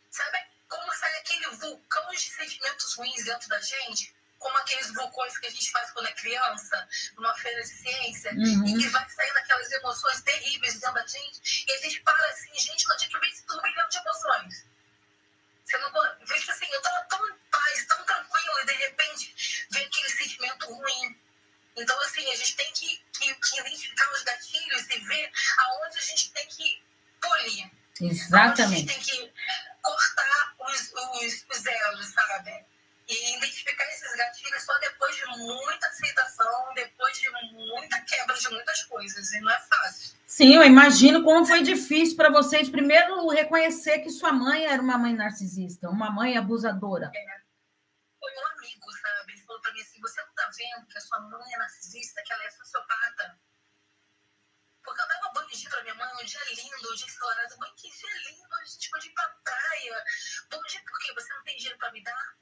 Sabe 0.09 0.37
como 0.67 0.93
sai 0.93 1.17
aquele 1.17 1.47
vulcão 1.47 2.09
de 2.11 2.19
sentimentos 2.19 2.93
ruins 2.95 3.25
dentro 3.25 3.49
da 3.49 3.59
gente? 3.59 4.15
Como 4.39 4.57
aqueles 4.57 4.93
vulcões 4.93 5.37
que 5.37 5.47
a 5.47 5.51
gente 5.51 5.71
faz 5.71 5.91
quando 5.91 6.07
é 6.07 6.11
criança, 6.13 6.87
numa 7.15 7.35
feira 7.35 7.61
de 7.61 7.67
ciência, 7.67 8.31
uhum. 8.31 8.65
e 8.65 8.79
que 8.79 8.87
vai 8.87 9.07
saindo 9.09 9.37
aquelas 9.37 9.71
emoções 9.71 10.21
terríveis 10.21 10.79
dentro 10.79 10.93
da 10.93 11.05
gente, 11.05 11.65
e 11.67 11.71
a 11.71 11.77
gente 11.77 12.01
para 12.01 12.29
assim, 12.29 12.53
gente, 12.57 12.85
onde 12.91 13.05
é 13.05 13.07
que 13.07 13.27
esse 13.27 13.45
turbilhão 13.45 13.89
de 13.89 13.97
emoções? 13.97 14.65
Você 15.69 15.77
não 15.77 15.91
vejo 16.25 16.51
assim, 16.51 16.65
eu 16.71 16.81
tava 16.81 17.05
tão 17.05 17.29
em 17.29 17.37
paz, 17.51 17.85
tão 17.85 18.03
tranquilo, 18.03 18.59
e 18.61 18.65
de 18.65 18.73
repente 18.73 19.67
vem 19.71 19.85
aquele 19.85 20.09
sentimento 20.09 20.65
ruim. 20.73 21.21
Então, 21.77 21.99
assim, 22.01 22.31
a 22.31 22.35
gente 22.35 22.55
tem 22.55 22.73
que, 22.73 22.97
que, 23.13 23.35
que 23.35 23.59
identificar 23.59 24.11
os 24.11 24.23
gatilhos 24.23 24.89
e 24.89 24.99
ver 24.99 25.31
aonde 25.59 25.97
a 25.97 26.01
gente 26.01 26.31
tem 26.31 26.47
que 26.47 26.83
polir. 27.21 27.71
Exatamente. 28.01 28.61
Aonde 28.61 28.61
a 28.61 28.77
gente 28.77 28.87
tem 28.87 28.99
que 28.99 29.33
cortar 29.81 30.55
os, 30.59 30.91
os, 30.93 31.45
os 31.51 31.65
elos, 31.65 32.07
sabe? 32.07 32.65
E 33.07 33.37
identificar 33.37 33.85
esses 33.85 34.15
gatilhos 34.15 34.65
muita 35.37 35.87
aceitação, 35.87 36.73
depois 36.73 37.17
de 37.19 37.29
muita 37.53 38.01
quebra 38.01 38.35
de 38.35 38.49
muitas 38.49 38.83
coisas. 38.83 39.31
E 39.33 39.39
não 39.41 39.51
é 39.51 39.59
fácil. 39.59 40.17
Sim, 40.25 40.55
eu 40.55 40.63
imagino 40.63 41.23
como 41.23 41.45
foi 41.45 41.63
difícil 41.63 42.15
para 42.15 42.29
vocês, 42.29 42.69
primeiro, 42.69 43.27
reconhecer 43.29 43.99
que 43.99 44.09
sua 44.09 44.31
mãe 44.31 44.65
era 44.65 44.81
uma 44.81 44.97
mãe 44.97 45.13
narcisista, 45.13 45.89
uma 45.89 46.11
mãe 46.11 46.37
abusadora. 46.37 47.11
É. 47.13 47.39
Foi 48.19 48.31
um 48.31 48.47
amigo, 48.57 48.91
sabe? 49.01 49.33
Ele 49.33 49.41
falou 49.41 49.61
para 49.61 49.73
mim 49.73 49.81
assim: 49.81 49.99
você 49.99 50.21
não 50.21 50.29
está 50.29 50.49
vendo 50.57 50.87
que 50.87 50.97
a 50.97 51.01
sua 51.01 51.19
mãe 51.21 51.53
é 51.53 51.57
narcisista, 51.57 52.21
que 52.23 52.33
ela 52.33 52.43
é 52.43 52.51
sociopata? 52.51 53.39
Porque 54.83 55.01
eu 55.01 55.07
dava 55.07 55.33
banho 55.33 55.47
de 55.49 55.69
pra 55.69 55.83
minha 55.83 55.95
mãe, 55.95 56.07
um 56.21 56.25
dia 56.25 56.39
lindo, 56.49 56.91
um 56.91 56.95
dia 56.95 57.05
ensolarado. 57.07 57.57
Mãe, 57.59 57.71
que 57.75 57.89
dia 57.89 58.29
lindo, 58.29 58.55
a 58.55 58.65
gente 58.65 58.89
pode 58.89 59.07
ir 59.07 59.13
pra 59.13 59.35
praia. 59.43 60.03
Bom 60.51 60.61
dia 60.63 60.81
por 60.81 60.99
quê? 60.99 61.13
Você 61.13 61.33
não 61.33 61.43
tem 61.43 61.57
dinheiro 61.57 61.77
para 61.77 61.91
me 61.91 62.03
dar? 62.03 62.37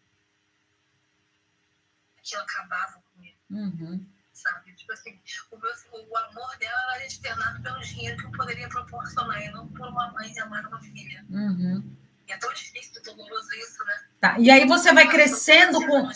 Aquilo 2.28 2.42
acabava 2.42 3.02
comigo. 3.14 3.38
Uhum. 3.50 4.06
Sabe? 4.34 4.74
Tipo 4.74 4.94
assim, 4.94 5.20
o, 5.52 5.58
meu, 5.58 5.72
o 6.10 6.18
amor 6.18 6.58
dela 6.60 6.96
era 6.96 7.06
externado 7.06 7.62
pelo 7.64 7.80
dinheiro 7.80 8.18
que 8.18 8.26
eu 8.26 8.32
poderia 8.32 8.70
proporcionar, 8.70 9.42
e 9.42 9.50
não 9.52 9.68
por 9.70 9.88
uma 9.88 10.12
mãe 10.12 10.38
amar 10.40 10.66
uma 10.68 10.80
filha. 10.82 11.26
Uhum. 11.30 11.96
E 12.28 12.32
é 12.32 12.38
tão 12.38 12.54
difícil, 12.54 13.02
doloroso 13.02 13.50
isso, 13.56 13.84
né? 13.86 14.06
Tá. 14.20 14.38
E 14.38 14.52
aí 14.52 14.68
você 14.68 14.94
vai 14.94 15.10
crescendo 15.10 15.80
com. 15.86 16.12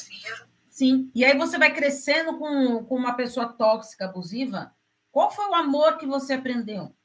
Sim. 0.69 1.11
E 1.15 1.25
aí 1.25 1.37
você 1.37 1.57
vai 1.57 1.73
crescendo 1.73 2.37
com, 2.37 2.85
com 2.85 2.95
uma 2.95 3.13
pessoa 3.13 3.47
tóxica, 3.53 4.05
abusiva. 4.05 4.75
Qual 5.11 5.31
foi 5.31 5.47
o 5.47 5.55
amor 5.55 5.97
que 5.97 6.05
você 6.05 6.33
aprendeu? 6.33 6.95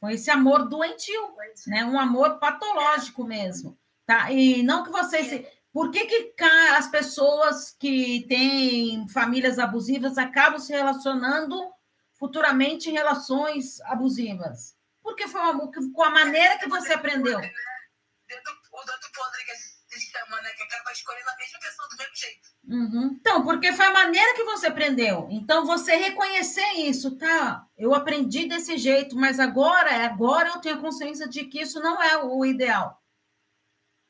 Foi 0.00 0.14
esse 0.14 0.30
amor 0.30 0.68
doentio, 0.68 1.34
né? 1.66 1.84
Um 1.84 1.98
amor 1.98 2.38
patológico 2.38 3.24
mesmo, 3.24 3.76
tá? 4.06 4.30
E 4.30 4.62
não 4.62 4.84
que 4.84 4.90
você 4.90 5.24
se 5.24 5.46
por 5.72 5.90
que, 5.90 6.06
que 6.06 6.44
as 6.76 6.88
pessoas 6.88 7.76
que 7.78 8.26
têm 8.28 9.08
famílias 9.08 9.58
abusivas 9.58 10.18
acabam 10.18 10.58
se 10.58 10.72
relacionando 10.72 11.72
futuramente 12.18 12.88
em 12.88 12.94
relações 12.94 13.80
abusivas? 13.82 14.76
Porque 15.02 15.28
foi 15.28 15.40
uma, 15.40 15.70
com 15.70 16.02
a 16.02 16.10
maneira 16.10 16.58
que 16.58 16.68
você 16.68 16.92
aprendeu. 16.92 17.38
O 17.38 17.40
doutor 17.40 19.10
podre 19.14 19.44
que 19.44 19.50
a 19.50 19.54
gente 19.54 20.12
chama 20.12 20.28
dilema, 20.28 20.42
né? 20.42 20.50
Que 20.50 20.62
acaba 20.62 20.92
escolhendo 20.92 21.30
a 21.30 21.36
mesma 21.36 21.58
pessoa 21.60 21.88
do 21.88 21.96
mesmo 21.96 22.16
jeito. 22.16 22.48
Uhum. 22.68 23.16
Então, 23.20 23.42
porque 23.42 23.72
foi 23.72 23.86
a 23.86 23.92
maneira 23.92 24.34
que 24.34 24.44
você 24.44 24.66
aprendeu. 24.66 25.26
Então, 25.30 25.64
você 25.64 25.96
reconhecer 25.96 26.72
isso, 26.74 27.16
tá? 27.16 27.66
Eu 27.76 27.94
aprendi 27.94 28.46
desse 28.46 28.76
jeito, 28.76 29.16
mas 29.16 29.40
agora, 29.40 30.04
agora 30.04 30.50
eu 30.50 30.60
tenho 30.60 30.80
consciência 30.80 31.28
de 31.28 31.44
que 31.44 31.62
isso 31.62 31.80
não 31.80 32.02
é 32.02 32.22
o 32.22 32.44
ideal. 32.44 33.02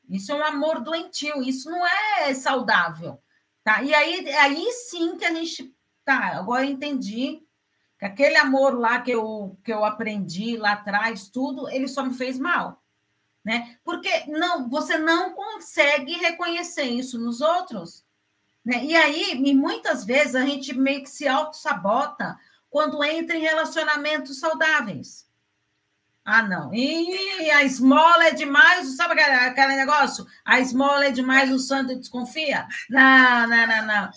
Isso 0.09 0.31
é 0.31 0.35
um 0.35 0.43
amor 0.43 0.81
doentio, 0.81 1.43
isso 1.43 1.69
não 1.69 1.85
é 1.85 2.33
saudável, 2.33 3.21
tá? 3.63 3.83
E 3.83 3.93
aí, 3.93 4.27
aí 4.29 4.71
sim 4.71 5.17
que 5.17 5.25
a 5.25 5.33
gente, 5.33 5.73
tá, 6.03 6.37
agora 6.37 6.65
eu 6.65 6.71
entendi 6.71 7.43
que 7.99 8.05
aquele 8.05 8.37
amor 8.37 8.77
lá 8.77 9.01
que 9.01 9.11
eu, 9.11 9.57
que 9.63 9.71
eu 9.71 9.85
aprendi 9.85 10.57
lá 10.57 10.73
atrás, 10.73 11.29
tudo, 11.29 11.69
ele 11.69 11.87
só 11.87 12.03
me 12.03 12.13
fez 12.13 12.39
mal 12.39 12.81
né? 13.43 13.77
Porque 13.83 14.25
não, 14.27 14.69
você 14.69 14.97
não 14.97 15.33
consegue 15.33 16.13
reconhecer 16.13 16.83
isso 16.83 17.17
nos 17.19 17.41
outros, 17.41 18.05
né? 18.63 18.83
E 18.83 18.95
aí, 18.95 19.33
e 19.33 19.55
muitas 19.55 20.05
vezes 20.05 20.35
a 20.35 20.45
gente 20.45 20.73
meio 20.73 21.03
que 21.03 21.09
se 21.09 21.27
auto-sabota 21.27 22.37
quando 22.69 23.03
entra 23.03 23.35
em 23.35 23.41
relacionamentos 23.41 24.39
saudáveis. 24.39 25.27
Ah, 26.31 26.43
não. 26.43 26.71
E 26.71 27.49
a 27.49 27.63
esmola 27.63 28.27
é 28.27 28.31
demais, 28.31 28.95
sabe 28.95 29.19
aquele 29.19 29.75
negócio? 29.75 30.27
A 30.45 30.59
esmola 30.59 31.07
é 31.07 31.11
demais, 31.11 31.51
o 31.51 31.57
santo 31.57 31.97
desconfia? 31.97 32.67
Não, 32.87 33.47
não, 33.47 33.65
não, 33.65 33.85
não. 33.87 34.11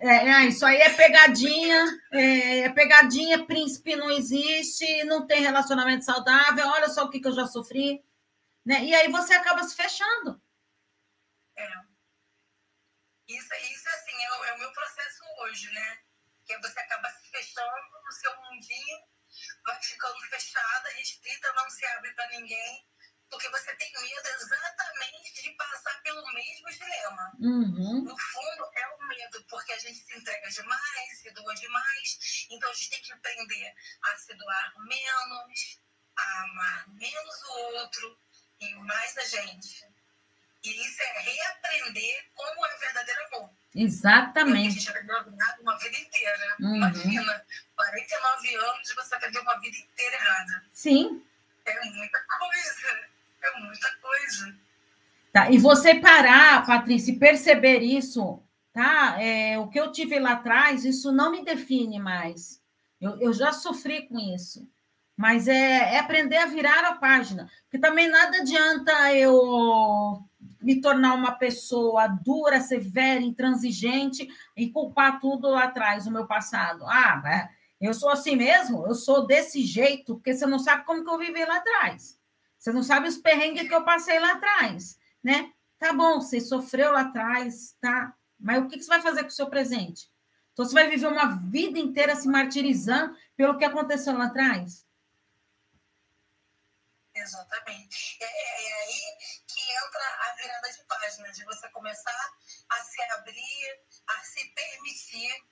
É, 0.00 0.28
é, 0.28 0.46
isso 0.46 0.66
aí 0.66 0.78
é 0.78 0.92
pegadinha, 0.92 2.00
é, 2.12 2.58
é, 2.62 2.68
pegadinha, 2.70 3.46
príncipe 3.46 3.94
não 3.94 4.10
existe, 4.10 5.04
não 5.04 5.24
tem 5.24 5.40
relacionamento 5.40 6.04
saudável, 6.04 6.66
olha 6.66 6.88
só 6.88 7.04
o 7.04 7.10
que, 7.10 7.20
que 7.20 7.28
eu 7.28 7.34
já 7.34 7.46
sofri. 7.46 8.04
Né? 8.64 8.86
E 8.86 8.92
aí 8.92 9.08
você 9.08 9.34
acaba 9.34 9.62
se 9.62 9.76
fechando. 9.76 10.42
É. 11.56 11.68
Isso, 13.28 13.54
isso 13.54 13.88
assim, 13.88 14.16
é 14.16 14.48
é 14.48 14.52
o 14.54 14.58
meu 14.58 14.72
processo 14.72 15.22
hoje, 15.42 15.70
né? 15.72 15.98
Que 16.44 16.58
você 16.58 16.80
acaba 16.80 17.08
se 17.10 17.30
fechando 17.30 17.70
no 18.04 18.12
seu 18.12 18.32
mundinho, 18.42 19.15
vai 19.64 19.82
ficando 19.82 20.20
fechada, 20.28 20.88
restrita, 20.90 21.52
não 21.54 21.70
se 21.70 21.86
abre 21.86 22.12
para 22.14 22.28
ninguém 22.30 22.86
porque 23.30 23.48
você 23.50 23.74
tem 23.76 23.92
medo 23.92 24.28
exatamente 24.28 25.42
de 25.42 25.50
passar 25.56 26.02
pelo 26.02 26.24
mesmo 26.32 26.70
dilema. 26.70 27.32
Uhum. 27.40 28.04
No 28.04 28.16
fundo, 28.18 28.70
é 28.74 28.88
o 28.88 29.08
medo, 29.08 29.44
porque 29.48 29.72
a 29.72 29.78
gente 29.78 29.98
se 29.98 30.16
entrega 30.16 30.48
demais, 30.48 31.20
se 31.20 31.30
doa 31.32 31.54
demais, 31.54 32.46
então 32.50 32.70
a 32.70 32.74
gente 32.74 32.90
tem 32.90 33.02
que 33.02 33.12
aprender 33.12 33.74
a 34.02 34.16
se 34.16 34.34
doar 34.34 34.72
menos, 34.84 35.80
a 36.16 36.42
amar 36.42 36.88
menos 36.90 37.42
o 37.42 37.58
outro 37.78 38.18
e 38.60 38.74
mais 38.76 39.16
a 39.18 39.24
gente. 39.24 39.95
E 40.66 40.70
isso 40.70 41.00
é 41.00 41.20
reaprender 41.20 42.24
como 42.34 42.66
é 42.66 42.76
verdadeiro 42.78 43.20
amor. 43.28 43.50
Exatamente. 43.72 44.66
a 44.66 44.70
gente 44.70 44.88
aprendeu 44.90 45.16
uma 45.60 45.78
vida 45.78 45.96
inteira. 45.96 46.56
Uhum. 46.58 46.76
Imagina, 46.76 47.44
49 47.76 48.56
anos 48.56 48.94
você 48.96 49.14
aprendeu 49.14 49.42
uma 49.42 49.60
vida 49.60 49.76
inteira 49.76 50.16
errada. 50.16 50.64
Sim. 50.72 51.22
É 51.66 51.84
muita 51.84 52.18
coisa. 52.20 53.06
É 53.42 53.60
muita 53.60 53.96
coisa. 53.98 54.56
Tá, 55.32 55.50
e 55.50 55.58
você 55.58 56.00
parar, 56.00 56.66
Patrícia, 56.66 57.12
e 57.12 57.18
perceber 57.18 57.78
isso, 57.78 58.42
tá? 58.72 59.22
É, 59.22 59.56
o 59.60 59.68
que 59.68 59.78
eu 59.78 59.92
tive 59.92 60.18
lá 60.18 60.32
atrás, 60.32 60.84
isso 60.84 61.12
não 61.12 61.30
me 61.30 61.44
define 61.44 62.00
mais. 62.00 62.60
Eu, 63.00 63.20
eu 63.20 63.32
já 63.32 63.52
sofri 63.52 64.08
com 64.08 64.18
isso. 64.18 64.68
Mas 65.16 65.48
é, 65.48 65.94
é 65.94 65.98
aprender 65.98 66.36
a 66.36 66.46
virar 66.46 66.84
a 66.84 66.96
página. 66.96 67.50
Porque 67.62 67.78
também 67.78 68.08
nada 68.08 68.38
adianta 68.38 69.14
eu 69.14 70.22
me 70.66 70.80
tornar 70.80 71.14
uma 71.14 71.30
pessoa 71.30 72.08
dura, 72.08 72.60
severa, 72.60 73.20
intransigente 73.20 74.28
e 74.56 74.68
culpar 74.68 75.20
tudo 75.20 75.48
lá 75.48 75.64
atrás, 75.64 76.08
o 76.08 76.10
meu 76.10 76.26
passado. 76.26 76.84
Ah, 76.86 77.48
eu 77.80 77.94
sou 77.94 78.10
assim 78.10 78.34
mesmo? 78.34 78.84
Eu 78.84 78.94
sou 78.96 79.28
desse 79.28 79.62
jeito, 79.62 80.16
porque 80.16 80.34
você 80.34 80.44
não 80.44 80.58
sabe 80.58 80.84
como 80.84 81.04
que 81.04 81.10
eu 81.10 81.18
vivi 81.18 81.44
lá 81.44 81.58
atrás. 81.58 82.18
Você 82.58 82.72
não 82.72 82.82
sabe 82.82 83.06
os 83.06 83.16
perrengues 83.16 83.68
que 83.68 83.74
eu 83.74 83.84
passei 83.84 84.18
lá 84.18 84.32
atrás, 84.32 84.98
né? 85.22 85.52
Tá 85.78 85.92
bom, 85.92 86.20
você 86.20 86.40
sofreu 86.40 86.90
lá 86.90 87.02
atrás, 87.02 87.76
tá? 87.80 88.12
Mas 88.36 88.64
o 88.64 88.66
que 88.66 88.82
você 88.82 88.88
vai 88.88 89.00
fazer 89.00 89.22
com 89.22 89.28
o 89.28 89.32
seu 89.32 89.46
presente? 89.46 90.10
Então, 90.52 90.64
você 90.64 90.72
vai 90.72 90.88
viver 90.88 91.06
uma 91.06 91.26
vida 91.26 91.78
inteira 91.78 92.16
se 92.16 92.26
martirizando 92.26 93.14
pelo 93.36 93.56
que 93.56 93.64
aconteceu 93.64 94.16
lá 94.16 94.24
atrás? 94.24 94.85
Exatamente. 97.16 98.18
É, 98.20 98.26
é, 98.26 98.66
é 98.66 98.82
aí 98.82 99.18
que 99.48 99.72
entra 99.72 100.04
a 100.20 100.34
virada 100.34 100.72
de 100.72 100.84
página, 100.84 101.32
de 101.32 101.44
você 101.44 101.68
começar 101.70 102.34
a 102.68 102.84
se 102.84 103.02
abrir, 103.02 103.80
a 104.06 104.22
se 104.22 104.44
permitir 104.50 105.46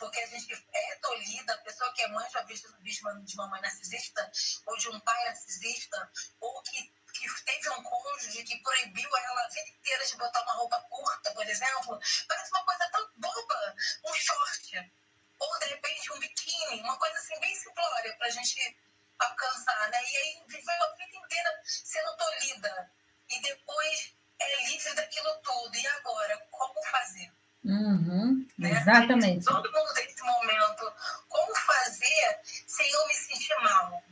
porque 0.00 0.18
a 0.18 0.26
gente 0.26 0.66
é 0.72 0.94
tolhida, 0.96 1.52
a 1.52 1.58
pessoa 1.58 1.92
que 1.92 2.00
é 2.02 2.08
mãe 2.08 2.26
já 2.30 2.42
visto 2.44 2.74
de 2.82 3.36
mamãe 3.36 3.60
narcisista, 3.60 4.32
ou 4.66 4.76
de 4.78 4.88
um 4.88 4.98
pai 5.00 5.24
narcisista, 5.26 6.10
ou 6.40 6.62
que, 6.62 6.82
que 7.12 7.44
teve 7.44 7.68
um 7.68 7.82
cônjuge 7.82 8.42
que 8.44 8.56
proibiu 8.62 9.10
ela 9.14 9.44
a 9.44 9.48
vida 9.48 9.68
inteira 9.68 10.06
de 10.06 10.16
botar 10.16 10.42
uma 10.42 10.54
roupa 10.54 10.80
curta, 10.88 11.30
por 11.32 11.46
exemplo, 11.46 12.00
parece 12.26 12.50
uma 12.50 12.64
coisa 12.64 12.88
tão 12.90 13.10
boba, 13.16 13.76
um 14.06 14.14
short, 14.14 14.92
ou 15.38 15.58
de 15.58 15.66
repente 15.66 16.12
um 16.14 16.18
biquíni, 16.18 16.80
uma 16.80 16.98
coisa 16.98 17.18
assim 17.18 17.38
bem 17.38 17.54
simplória 17.54 18.16
para 18.16 18.26
a 18.26 18.30
gente 18.30 18.78
alcançar, 19.20 19.90
né? 19.90 19.98
E 20.02 20.16
aí 20.16 20.42
viveu 20.48 20.74
a 20.82 20.96
vida 20.96 21.16
inteira 21.16 21.60
sendo 21.64 22.16
tolhida, 22.16 22.90
e 23.30 23.42
depois 23.42 24.14
é 24.40 24.66
livre 24.66 24.94
daquilo 24.94 25.30
tudo. 25.42 25.76
E 25.76 25.86
agora, 25.86 26.38
como 26.50 26.82
fazer? 26.90 27.32
Uhum, 27.64 28.46
né? 28.58 28.70
exatamente. 28.70 29.44
Todo 29.44 29.70
mundo 29.70 29.94
tem 29.94 30.06
esse 30.06 30.22
momento. 30.22 30.92
Como 31.28 31.54
fazer 31.56 32.40
sem 32.66 32.90
eu 32.90 33.06
me 33.06 33.14
sentir 33.14 33.54
mal? 33.62 34.02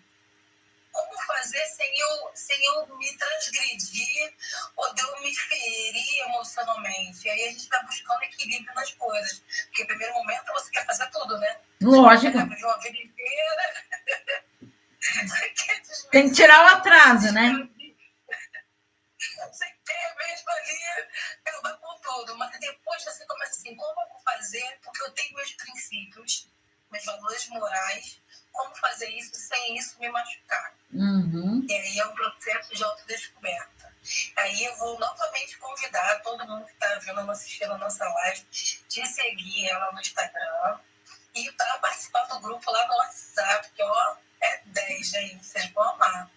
Como 0.93 1.21
fazer 1.27 1.65
sem 1.67 1.99
eu, 1.99 2.31
sem 2.35 2.65
eu 2.67 2.97
me 2.99 3.17
transgredir 3.17 4.35
ou 4.77 4.95
de 4.95 5.03
eu 5.03 5.21
me 5.21 5.35
ferir 5.35 6.21
emocionalmente? 6.27 7.27
E 7.27 7.31
aí 7.31 7.45
a 7.45 7.49
gente 7.49 7.61
está 7.61 7.83
buscando 7.83 8.23
equilíbrio 8.25 8.75
nas 8.75 8.93
coisas. 8.93 9.43
Porque, 9.67 9.83
no 9.83 9.89
primeiro 9.89 10.15
momento, 10.15 10.53
você 10.53 10.71
quer 10.71 10.85
fazer 10.87 11.09
tudo, 11.11 11.39
né? 11.39 11.61
Lógico. 11.81 12.33
Você 12.33 12.39
quer 12.39 12.49
viver 12.49 12.65
uma 12.65 12.79
vida 12.81 12.99
inteira. 12.99 13.78
Tem 16.11 16.29
que 16.29 16.35
tirar 16.35 16.65
o 16.65 16.77
atraso, 16.77 17.33
né? 17.33 17.53
Você 19.51 19.67
quer 19.87 20.17
mesmo 20.17 20.51
ali 20.51 21.09
acabar 21.45 21.77
com 21.79 21.99
tudo, 22.01 22.37
mas 22.37 22.59
depois 22.59 23.05
você 23.05 23.25
começa 23.27 23.53
assim, 23.53 23.75
como 23.77 24.01
eu 24.01 24.09
vou 24.09 24.21
fazer? 24.21 24.79
Porque 24.83 25.03
eu 25.03 25.11
tenho 25.13 25.35
meus 25.35 25.53
princípios, 25.53 26.49
meus 26.91 27.05
valores 27.05 27.49
morais, 27.49 28.21
como 28.53 28.75
fazer 28.77 29.09
isso 29.11 29.35
sem 29.35 29.77
isso 29.77 29.99
me 30.01 30.09
machucar? 30.11 30.75
Uhum. 30.93 31.67
E 31.69 31.73
aí 31.73 31.99
é 31.99 32.07
um 32.07 32.15
processo 32.15 32.75
de 32.75 32.83
autodescoberta. 32.83 33.95
Aí 34.37 34.65
eu 34.65 34.77
vou 34.77 34.99
novamente 34.99 35.59
convidar 35.59 36.23
todo 36.23 36.47
mundo 36.47 36.65
que 36.65 36.73
está 36.73 36.99
vendo, 36.99 37.31
assistindo 37.31 37.73
a 37.73 37.79
nossa 37.79 38.05
live, 38.05 38.47
de 38.51 39.07
seguir 39.07 39.69
ela 39.69 39.93
no 39.93 40.01
Instagram 40.01 40.81
e 41.35 41.53
para 41.53 41.79
participar 41.79 42.25
do 42.25 42.41
grupo 42.41 42.71
lá 42.71 42.87
no 42.87 42.97
WhatsApp, 42.97 43.71
que 43.73 43.83
ó, 43.83 44.17
é 44.43 44.61
10, 44.67 45.11
gente, 45.11 45.45
vocês 45.45 45.71
vão 45.73 45.89
amar. 45.95 46.31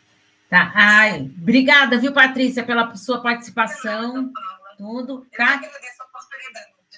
Tá. 0.49 0.71
Ai, 0.75 1.21
obrigada, 1.21 1.97
viu, 1.97 2.11
Patrícia, 2.11 2.63
pela 2.63 2.95
sua 2.95 3.21
participação. 3.21 4.31
Tudo, 4.77 5.25
tá? 5.37 5.61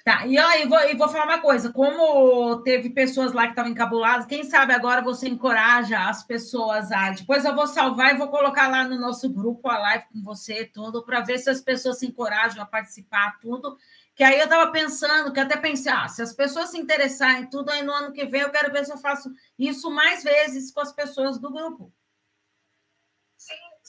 Tá, 0.04 0.28
e 0.28 0.38
aí, 0.38 0.68
vou, 0.68 0.80
e 0.82 0.96
vou 0.96 1.08
falar 1.08 1.26
uma 1.26 1.40
coisa: 1.40 1.72
como 1.72 2.58
teve 2.64 2.90
pessoas 2.90 3.32
lá 3.32 3.44
que 3.44 3.52
estavam 3.52 3.72
encabuladas, 3.72 4.26
quem 4.26 4.44
sabe 4.44 4.74
agora 4.74 5.02
você 5.02 5.30
encoraja 5.30 6.10
as 6.10 6.24
pessoas 6.24 6.92
a. 6.92 7.12
Depois 7.12 7.46
eu 7.46 7.56
vou 7.56 7.68
salvar 7.68 8.14
e 8.14 8.18
vou 8.18 8.28
colocar 8.28 8.68
lá 8.68 8.86
no 8.86 9.00
nosso 9.00 9.30
grupo 9.30 9.70
a 9.70 9.78
live 9.78 10.06
com 10.12 10.22
você, 10.22 10.66
tudo, 10.66 11.04
para 11.04 11.22
ver 11.22 11.38
se 11.38 11.50
as 11.50 11.62
pessoas 11.62 12.00
se 12.00 12.06
encorajam 12.06 12.62
a 12.62 12.66
participar, 12.66 13.40
tudo. 13.40 13.78
Que 14.16 14.24
aí 14.24 14.38
eu 14.38 14.44
estava 14.44 14.72
pensando, 14.72 15.34
que 15.34 15.40
até 15.40 15.58
pensar, 15.58 16.06
ah, 16.06 16.08
se 16.08 16.22
as 16.22 16.34
pessoas 16.34 16.70
se 16.70 16.78
interessarem 16.78 17.50
tudo, 17.50 17.72
aí 17.72 17.82
no 17.82 17.92
ano 17.92 18.14
que 18.14 18.26
vem 18.26 18.42
eu 18.42 18.52
quero 18.52 18.72
ver 18.72 18.86
se 18.86 18.92
eu 18.92 18.98
faço 18.98 19.32
isso 19.58 19.90
mais 19.90 20.24
vezes 20.24 20.72
com 20.72 20.82
as 20.82 20.92
pessoas 20.92 21.40
do 21.40 21.52
grupo 21.52 21.92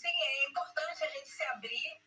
sim, 0.05 0.09
é 0.09 0.49
importante 0.51 1.05
a 1.05 1.09
gente 1.09 1.29
se 1.29 1.43
abrir 1.45 2.03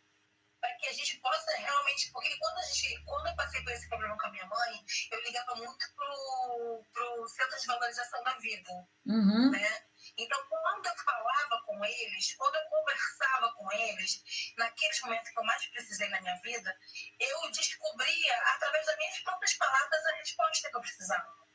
para 0.59 0.73
que 0.75 0.87
a 0.87 0.93
gente 0.93 1.17
possa 1.19 1.57
realmente. 1.57 2.11
Porque 2.11 2.35
quando, 2.37 2.57
a 2.57 2.61
gente, 2.63 3.03
quando 3.05 3.27
eu 3.27 3.35
passei 3.35 3.61
por 3.63 3.71
esse 3.71 3.89
problema 3.89 4.17
com 4.17 4.27
a 4.27 4.31
minha 4.31 4.45
mãe, 4.45 4.85
eu 5.11 5.21
ligava 5.23 5.55
muito 5.55 5.85
pro, 5.95 6.83
pro 6.93 7.27
Centro 7.27 7.59
de 7.59 7.67
Valorização 7.67 8.23
da 8.23 8.33
Vida. 8.37 8.71
Uhum. 9.05 9.51
Né? 9.51 9.85
Então, 10.17 10.43
quando 10.49 10.85
eu 10.87 10.95
falava 10.97 11.61
com 11.63 11.85
eles, 11.85 12.33
quando 12.35 12.55
eu 12.55 12.65
conversava 12.69 13.53
com 13.53 13.71
eles, 13.71 14.53
naqueles 14.57 14.99
momentos 15.01 15.29
que 15.29 15.39
eu 15.39 15.43
mais 15.43 15.65
precisei 15.67 16.09
na 16.09 16.19
minha 16.21 16.35
vida, 16.41 16.75
eu 17.19 17.51
descobria, 17.51 18.41
através 18.55 18.85
das 18.85 18.97
minhas 18.97 19.19
próprias 19.19 19.53
palavras, 19.53 20.05
a 20.05 20.15
resposta 20.15 20.69
que 20.69 20.75
eu 20.75 20.81
precisava. 20.81 21.47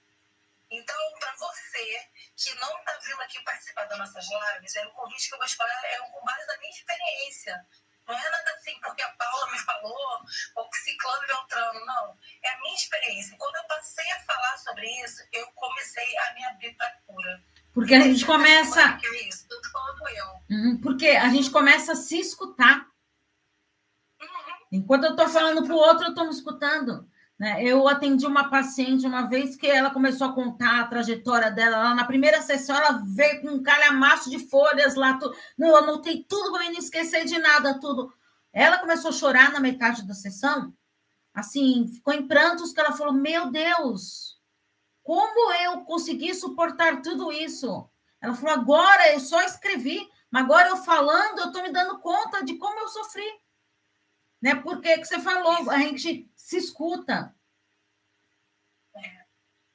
Então, 0.70 1.12
para 1.18 1.33
você 1.35 2.11
que 2.37 2.55
não 2.55 2.79
está 2.79 2.96
vindo 2.98 3.20
aqui 3.20 3.42
participar 3.42 3.85
das 3.85 3.98
nossas 3.98 4.27
lives, 4.27 4.77
é 4.77 4.87
um 4.87 4.90
convite 4.92 5.29
que 5.29 5.35
eu 5.35 5.38
vou 5.38 5.46
escolher, 5.46 5.85
é 5.85 5.98
com 5.98 6.25
base 6.25 6.46
na 6.46 6.57
minha 6.59 6.70
experiência. 6.70 7.66
Não 8.07 8.18
é 8.18 8.31
nada 8.31 8.51
assim 8.55 8.79
porque 8.81 9.03
a 9.03 9.12
Paula 9.12 9.53
me 9.53 9.59
falou 9.59 10.25
ou 10.57 10.70
que 10.70 10.79
Ciclano 10.79 11.27
Beltrano, 11.27 11.85
não. 11.85 12.18
É 12.42 12.48
a 12.51 12.61
minha 12.61 12.75
experiência. 12.75 13.37
Quando 13.37 13.57
eu 13.57 13.64
passei 13.64 14.11
a 14.12 14.20
falar 14.20 14.57
sobre 14.59 14.87
isso, 15.05 15.22
eu 15.33 15.46
comecei 15.53 16.16
a 16.18 16.35
me 16.35 16.44
abrir 16.46 16.75
para 16.75 16.88
a 16.88 16.96
cura. 17.03 17.44
Porque 17.72 17.94
a 17.94 18.00
gente 18.00 18.24
começa. 18.24 18.98
Uhum, 20.50 20.78
porque 20.82 21.08
a 21.08 21.28
gente 21.30 21.50
começa 21.50 21.92
a 21.92 21.96
se 21.96 22.18
escutar. 22.18 22.87
Uhum. 24.20 24.28
Enquanto 24.72 25.04
eu 25.04 25.11
estou 25.12 25.28
falando 25.28 25.64
para 25.64 25.74
o 25.74 25.78
outro, 25.78 26.04
eu 26.04 26.11
estou 26.11 26.24
me 26.24 26.30
escutando. 26.30 27.08
Né? 27.42 27.64
Eu 27.64 27.88
atendi 27.88 28.24
uma 28.24 28.50
paciente 28.50 29.04
uma 29.04 29.22
vez 29.22 29.56
que 29.56 29.66
ela 29.66 29.90
começou 29.90 30.28
a 30.28 30.32
contar 30.32 30.80
a 30.80 30.87
trajetória 30.87 31.50
dela 31.50 31.78
lá 31.78 31.94
na 31.94 32.04
primeira 32.04 32.40
sessão, 32.40 32.76
ela 32.76 33.02
veio 33.04 33.40
com 33.40 33.48
um 33.48 33.62
calhamaço 33.62 34.30
de 34.30 34.38
folhas 34.48 34.94
lá, 34.94 35.14
tudo. 35.14 35.35
Não, 35.58 35.68
eu 35.70 35.76
anotei 35.78 36.24
tudo 36.28 36.52
para 36.52 36.70
não 36.70 36.78
esquecer 36.78 37.24
de 37.24 37.37
nada, 37.38 37.80
tudo. 37.80 38.12
Ela 38.52 38.78
começou 38.78 39.08
a 39.08 39.12
chorar 39.12 39.50
na 39.50 39.58
metade 39.58 40.06
da 40.06 40.14
sessão, 40.14 40.72
assim, 41.35 41.88
ficou 41.88 42.12
em 42.14 42.28
prantos 42.28 42.72
que 42.72 42.78
ela 42.78 42.92
falou: 42.92 43.12
Meu 43.12 43.50
Deus, 43.50 44.32
como 45.02 45.52
eu 45.54 45.84
consegui 45.84 46.34
suportar 46.34 47.02
tudo 47.02 47.32
isso? 47.32 47.90
Ela 48.20 48.34
falou: 48.34 48.54
Agora 48.54 49.12
eu 49.12 49.20
só 49.20 49.42
escrevi, 49.42 50.08
mas 50.30 50.44
agora 50.44 50.68
eu 50.68 50.76
falando, 50.78 51.40
eu 51.40 51.46
estou 51.46 51.62
me 51.62 51.72
dando 51.72 52.00
conta 52.00 52.44
de 52.44 52.56
como 52.56 52.78
eu 52.78 52.88
sofri. 52.88 53.42
Né? 54.40 54.54
Porque 54.56 54.98
que 54.98 55.04
você 55.04 55.20
falou, 55.20 55.70
a 55.70 55.78
gente 55.78 56.30
se 56.34 56.56
escuta. 56.56 57.34
É. 58.96 59.24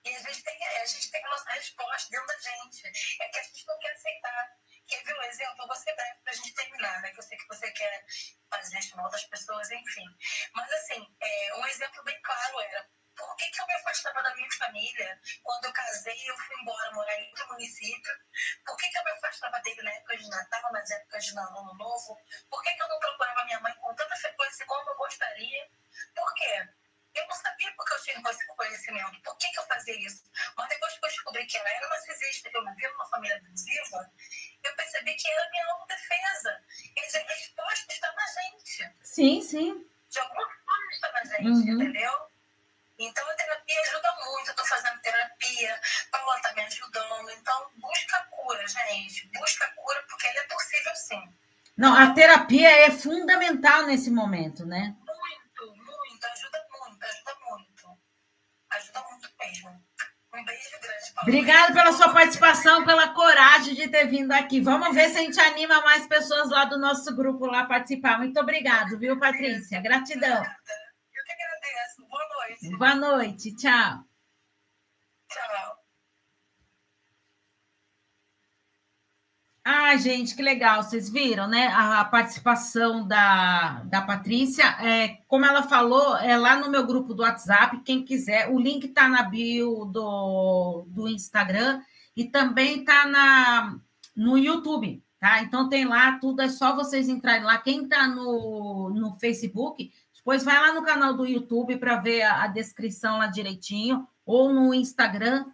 E 0.06 0.16
a 0.16 0.20
gente, 0.20 0.44
tem, 0.44 0.68
a 0.82 0.86
gente 0.86 1.12
tem 1.12 1.22
a 1.26 1.54
resposta 1.54 2.10
dentro 2.10 2.28
da 2.28 2.40
gente. 2.40 2.88
É 3.22 3.30
que 3.30 3.38
a 3.38 3.44
gente 3.44 3.66
não 3.68 3.80
quer 3.80 3.92
aceitar. 3.92 4.58
Quer 4.88 5.04
ver 5.04 5.18
um 5.18 5.24
exemplo? 5.24 5.56
Eu 5.60 5.68
vou 5.68 5.76
ser 5.76 5.94
breve 5.96 6.20
para 6.24 6.32
a 6.32 6.36
gente 6.36 6.54
terminar, 6.54 7.02
né? 7.02 7.12
Que 7.12 7.20
eu 7.20 7.24
sei 7.24 7.38
que 7.38 7.48
você 7.48 7.70
quer 7.72 8.06
fazer 8.50 8.82
chamar 8.82 9.10
das 9.10 9.26
pessoas, 9.26 9.70
enfim. 9.70 10.06
Mas, 10.54 10.72
assim, 10.72 11.16
é, 11.20 11.56
um 11.58 11.66
exemplo 11.66 12.04
bem 12.04 12.22
claro 12.22 12.62
era 12.62 12.90
por 13.18 13.36
que, 13.36 13.50
que 13.50 13.62
eu 13.62 13.66
me 13.66 13.74
afastava 13.74 14.22
da 14.22 14.36
minha 14.36 14.52
família 14.52 15.20
quando 15.44 15.66
eu 15.66 15.74
casei 15.74 16.16
e 16.16 16.28
eu 16.28 16.38
fui 16.38 16.62
embora 16.62 16.92
morar 16.94 17.20
em 17.20 17.30
outro 17.30 17.48
município? 17.48 18.14
Por 18.66 18.78
que, 18.78 18.88
que 18.88 18.98
eu 18.98 19.04
me 19.04 19.12
afastava 19.12 19.60
dele 19.62 19.82
na 19.82 19.92
época 19.92 20.18
de 20.18 20.30
Natal, 20.30 20.72
nas 20.72 20.90
épocas 20.92 21.26
de 21.26 21.38
Ano 21.38 21.74
Novo? 21.74 22.18
Por 22.50 22.62
que, 22.62 22.72
que 22.74 22.84
eu 22.84 22.88
não 22.88 23.00
procurava 23.00 23.46
minha 23.46 23.60
mãe 23.60 23.74
com 23.76 23.94
tanta 23.96 24.16
frequência 24.16 24.66
como 24.68 24.90
eu 24.90 24.96
gostaria? 24.98 25.70
Por 26.16 26.34
quê? 26.36 26.70
Eu 27.16 27.28
não 27.28 27.36
sabia 27.36 27.74
porque 27.76 27.94
eu 27.94 28.04
tinha 28.04 28.30
esse 28.30 28.48
conhecimento. 28.48 29.22
Por 29.24 29.38
que, 29.38 29.50
que 29.50 29.60
eu 29.60 29.66
fazia 29.66 30.00
isso? 30.06 30.24
Mas 30.56 30.70
depois 30.70 30.94
que 30.94 31.06
eu 31.06 31.10
descobri 31.10 31.46
que 31.48 31.58
ela 31.58 31.70
era 31.70 31.90
narcisista, 31.90 32.50
que 32.52 32.58
eu 32.58 32.66
vivia 32.66 32.92
numa 32.92 33.10
família 33.10 33.38
abusiva, 33.38 34.12
eu 34.64 34.76
percebi 34.76 35.16
que 35.16 35.28
era 35.28 35.50
minha 35.50 35.66
autodefesa. 35.66 36.64
Quer 36.94 37.06
dizer, 37.08 37.26
a 37.26 37.34
resposta 37.34 37.94
está 37.94 38.14
na 38.14 38.28
gente. 38.28 38.96
Sim, 39.02 39.42
sim. 39.42 39.90
De 40.08 40.20
alguma 40.20 40.48
forma 40.48 40.92
está 40.92 41.12
na 41.12 41.24
gente, 41.24 41.72
uhum. 41.72 41.82
entendeu? 41.82 42.37
Então 43.00 43.30
a 43.30 43.34
terapia 43.34 43.82
ajuda 43.82 44.16
muito. 44.26 44.48
Eu 44.48 44.52
estou 44.52 44.66
fazendo 44.66 45.02
terapia, 45.02 45.82
Paula 46.12 46.36
está 46.38 46.54
me 46.54 46.62
ajudando. 46.62 47.30
Então 47.32 47.72
busca 47.76 48.28
cura, 48.32 48.68
gente. 48.68 49.30
Busca 49.34 49.68
cura, 49.76 50.04
porque 50.10 50.28
ele 50.28 50.40
é 50.40 50.44
possível 50.44 50.96
sim. 50.96 51.34
Não, 51.78 51.96
a 51.96 52.12
terapia 52.12 52.88
é 52.88 52.92
fundamental 52.92 53.86
nesse 53.86 54.10
momento, 54.10 54.66
né? 54.66 54.96
Muito, 55.06 55.76
muito. 55.76 56.26
Ajuda 56.26 56.66
muito, 56.72 57.06
ajuda 57.06 57.36
muito. 57.50 58.00
Ajuda 58.72 59.04
muito 59.12 59.30
mesmo. 59.40 59.70
Um 60.34 60.44
beijo 60.44 60.80
grande, 60.82 61.14
Paula. 61.14 61.30
Obrigada 61.30 61.74
pela 61.74 61.94
sua 61.94 62.12
participação, 62.12 62.84
pela 62.84 63.10
coragem 63.10 63.76
de 63.76 63.88
ter 63.90 64.08
vindo 64.08 64.32
aqui. 64.32 64.60
Vamos 64.60 64.94
ver 64.94 65.10
se 65.10 65.18
a 65.18 65.22
gente 65.22 65.40
anima 65.40 65.82
mais 65.82 66.08
pessoas 66.08 66.50
lá 66.50 66.66
do 66.66 66.80
nosso 66.80 67.16
grupo 67.16 67.46
lá 67.46 67.62
a 67.62 67.66
participar. 67.66 68.18
Muito 68.18 68.40
obrigado, 68.40 68.98
viu, 68.98 69.20
Patrícia? 69.20 69.80
Gratidão. 69.80 70.44
Boa 72.76 72.96
noite. 72.96 73.56
Tchau. 73.56 74.04
Tchau. 75.30 75.78
Ah, 79.64 79.96
gente, 79.98 80.36
que 80.36 80.42
legal. 80.42 80.82
Vocês 80.82 81.10
viram, 81.10 81.48
né? 81.48 81.68
A, 81.68 82.04
participação 82.06 83.08
da, 83.08 83.84
da 83.84 84.02
Patrícia. 84.02 84.64
É, 84.82 85.20
como 85.28 85.46
ela 85.46 85.64
falou, 85.64 86.16
é 86.18 86.38
lá 86.38 86.56
no 86.56 86.70
meu 86.72 86.86
grupo 86.86 87.14
do 87.14 87.24
WhatsApp. 87.24 87.82
Quem 87.84 88.04
quiser, 88.04 88.50
o 88.50 88.60
link 88.60 88.86
está 88.86 89.10
na 89.10 89.24
bio 89.24 89.86
do, 89.86 90.86
do 90.88 91.08
Instagram 91.10 91.82
e 92.16 92.26
também 92.26 92.80
está 92.80 93.06
na, 93.08 93.78
no 94.16 94.38
YouTube. 94.38 95.04
Tá? 95.20 95.42
Então 95.42 95.68
tem 95.68 95.84
lá 95.84 96.20
tudo, 96.20 96.42
é 96.42 96.48
só 96.48 96.76
vocês 96.76 97.10
entrarem 97.10 97.44
lá. 97.44 97.58
Quem 97.58 97.84
está 97.84 98.08
no, 98.08 98.92
no 98.92 99.20
Facebook, 99.20 99.92
Pois 100.28 100.44
vai 100.44 100.60
lá 100.60 100.74
no 100.74 100.84
canal 100.84 101.14
do 101.14 101.26
YouTube 101.26 101.78
para 101.78 102.02
ver 102.02 102.22
a, 102.24 102.44
a, 102.44 102.48
descrição 102.48 103.20
lá 103.20 103.28
direitinho, 103.28 104.06
ou 104.26 104.52
no 104.52 104.74
Instagram, 104.74 105.46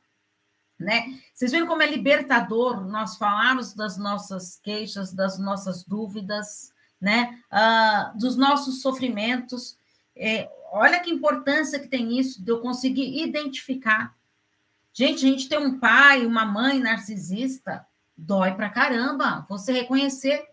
né? 0.80 1.20
Vocês 1.32 1.52
viram 1.52 1.68
como 1.68 1.84
é 1.84 1.86
libertador 1.86 2.84
nós 2.88 3.16
falarmos 3.16 3.76
das 3.76 4.00
nossas 4.00 4.60
queixas, 4.64 5.14
das 5.14 5.38
nossas 5.38 5.84
dúvidas, 5.84 6.74
né? 7.00 7.40
Uh, 7.52 8.18
dos 8.18 8.36
nossos 8.36 8.82
sofrimentos. 8.82 9.78
É, 10.16 10.50
olha 10.72 11.00
que 11.00 11.12
importância 11.12 11.80
que 11.80 11.88
tem 11.88 12.18
isso 12.18 12.44
de 12.44 12.52
eu 12.52 12.60
conseguir 12.60 13.24
identificar. 13.24 14.16
Gente, 14.92 15.24
a 15.24 15.30
gente 15.30 15.48
tem 15.48 15.60
um 15.60 15.78
pai, 15.78 16.26
uma 16.26 16.46
mãe 16.46 16.80
narcisista, 16.80 17.86
dói 18.18 18.56
pra 18.56 18.72
caramba. 18.72 19.46
Você 19.48 19.72
reconhecer 19.72 20.52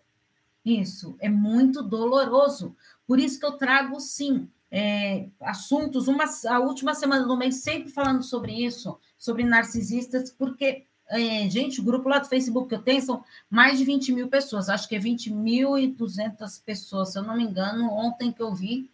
isso 0.62 1.16
é 1.20 1.28
muito 1.30 1.83
doloroso. 1.83 2.76
Por 3.11 3.18
isso 3.18 3.40
que 3.40 3.44
eu 3.44 3.55
trago, 3.55 3.99
sim, 3.99 4.49
é, 4.70 5.27
assuntos, 5.40 6.07
uma, 6.07 6.27
a 6.49 6.61
última 6.61 6.94
semana 6.94 7.27
do 7.27 7.37
mês, 7.37 7.57
sempre 7.57 7.90
falando 7.90 8.23
sobre 8.23 8.53
isso, 8.53 8.96
sobre 9.18 9.42
narcisistas, 9.42 10.31
porque, 10.31 10.85
é, 11.09 11.51
gente, 11.51 11.81
o 11.81 11.83
grupo 11.83 12.09
lá 12.09 12.20
do 12.20 12.29
Facebook 12.29 12.68
que 12.68 12.77
eu 12.77 12.83
tenho 12.83 13.03
são 13.03 13.25
mais 13.51 13.79
de 13.79 13.85
20 13.85 14.12
mil 14.12 14.29
pessoas, 14.29 14.68
acho 14.68 14.88
que 14.88 14.94
é 14.94 15.01
20.200 15.01 16.62
pessoas, 16.64 17.11
se 17.11 17.18
eu 17.18 17.25
não 17.25 17.37
me 17.37 17.42
engano, 17.42 17.90
ontem 17.90 18.31
que 18.31 18.40
eu 18.40 18.55
vi, 18.55 18.88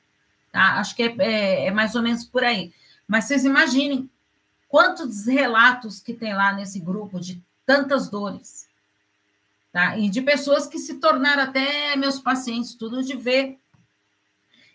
tá? 0.51 0.79
Acho 0.81 0.97
que 0.97 1.03
é, 1.03 1.15
é, 1.19 1.67
é 1.67 1.71
mais 1.71 1.95
ou 1.95 2.01
menos 2.01 2.25
por 2.25 2.43
aí. 2.43 2.73
Mas 3.07 3.27
vocês 3.27 3.45
imaginem 3.45 4.09
quantos 4.67 5.27
relatos 5.27 6.01
que 6.01 6.15
tem 6.15 6.33
lá 6.33 6.55
nesse 6.55 6.81
grupo 6.81 7.21
de 7.21 7.45
tantas 7.67 8.09
dores, 8.09 8.67
tá? 9.71 9.99
E 9.99 10.09
de 10.09 10.23
pessoas 10.23 10.67
que 10.67 10.79
se 10.79 10.95
tornaram 10.95 11.43
até 11.43 11.95
meus 11.97 12.19
pacientes, 12.19 12.75
tudo 12.75 13.05
de 13.05 13.15
ver 13.15 13.59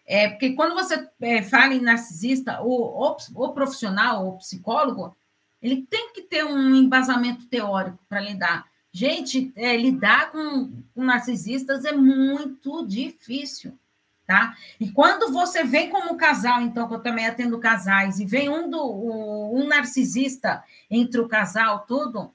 é, 0.06 0.30
porque 0.30 0.54
quando 0.54 0.74
você 0.74 1.08
é, 1.22 1.42
fala 1.42 1.74
em 1.74 1.82
narcisista, 1.82 2.62
o, 2.62 3.08
o, 3.08 3.18
o, 3.36 3.54
profissional, 3.54 4.28
o 4.28 4.38
psicólogo, 4.38 5.16
ele 5.62 5.86
tem 5.90 6.12
que 6.14 6.24
ter 6.24 6.44
um 6.44 6.76
embasamento 6.76 7.46
teórico 7.46 8.00
para 8.10 8.20
lidar. 8.20 8.66
Gente, 8.92 9.54
é, 9.56 9.78
lidar 9.78 10.32
com, 10.32 10.84
com, 10.94 11.04
narcisistas 11.04 11.86
é 11.86 11.94
muito 11.94 12.86
difícil, 12.86 13.78
tá? 14.28 14.56
E 14.80 14.92
quando 14.92 15.32
você 15.32 15.64
vem 15.64 15.90
como 15.90 16.18
casal, 16.18 16.62
então, 16.62 16.88
que 16.88 16.96
eu 16.96 17.00
também 17.00 17.26
atendo 17.26 17.60
casais, 17.60 18.20
e 18.20 18.26
vem 18.26 18.50
um, 18.50 18.70
do, 18.70 19.54
um 19.54 19.66
narcisista 19.66 20.64
entre 20.90 21.22
o 21.22 21.28
casal, 21.28 21.86
tudo, 21.88 22.34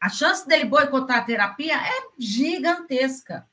a 0.00 0.08
chance 0.08 0.48
dele 0.48 0.64
boicotar 0.64 1.18
a 1.18 1.24
terapia 1.24 1.76
é 1.76 2.08
gigantesca 2.18 3.46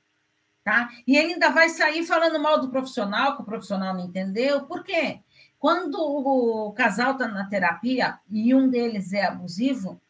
tá? 0.63 0.89
E 1.07 1.17
ainda 1.17 1.49
vai 1.49 1.69
sair 1.69 2.05
falando 2.05 2.39
mal 2.39 2.59
do 2.59 2.69
profissional, 2.69 3.35
que 3.35 3.41
o 3.41 3.45
profissional 3.45 3.93
não 3.93 4.05
entendeu. 4.05 4.65
Por 4.65 4.83
quê? 4.83 5.21
Quando 5.57 5.95
o 5.99 6.71
casal 6.73 7.13
está 7.13 7.27
na 7.27 7.45
terapia 7.45 8.19
e 8.29 8.53
um 8.55 8.69
deles 8.69 9.11
é 9.13 9.25
abusivo, 9.25 10.01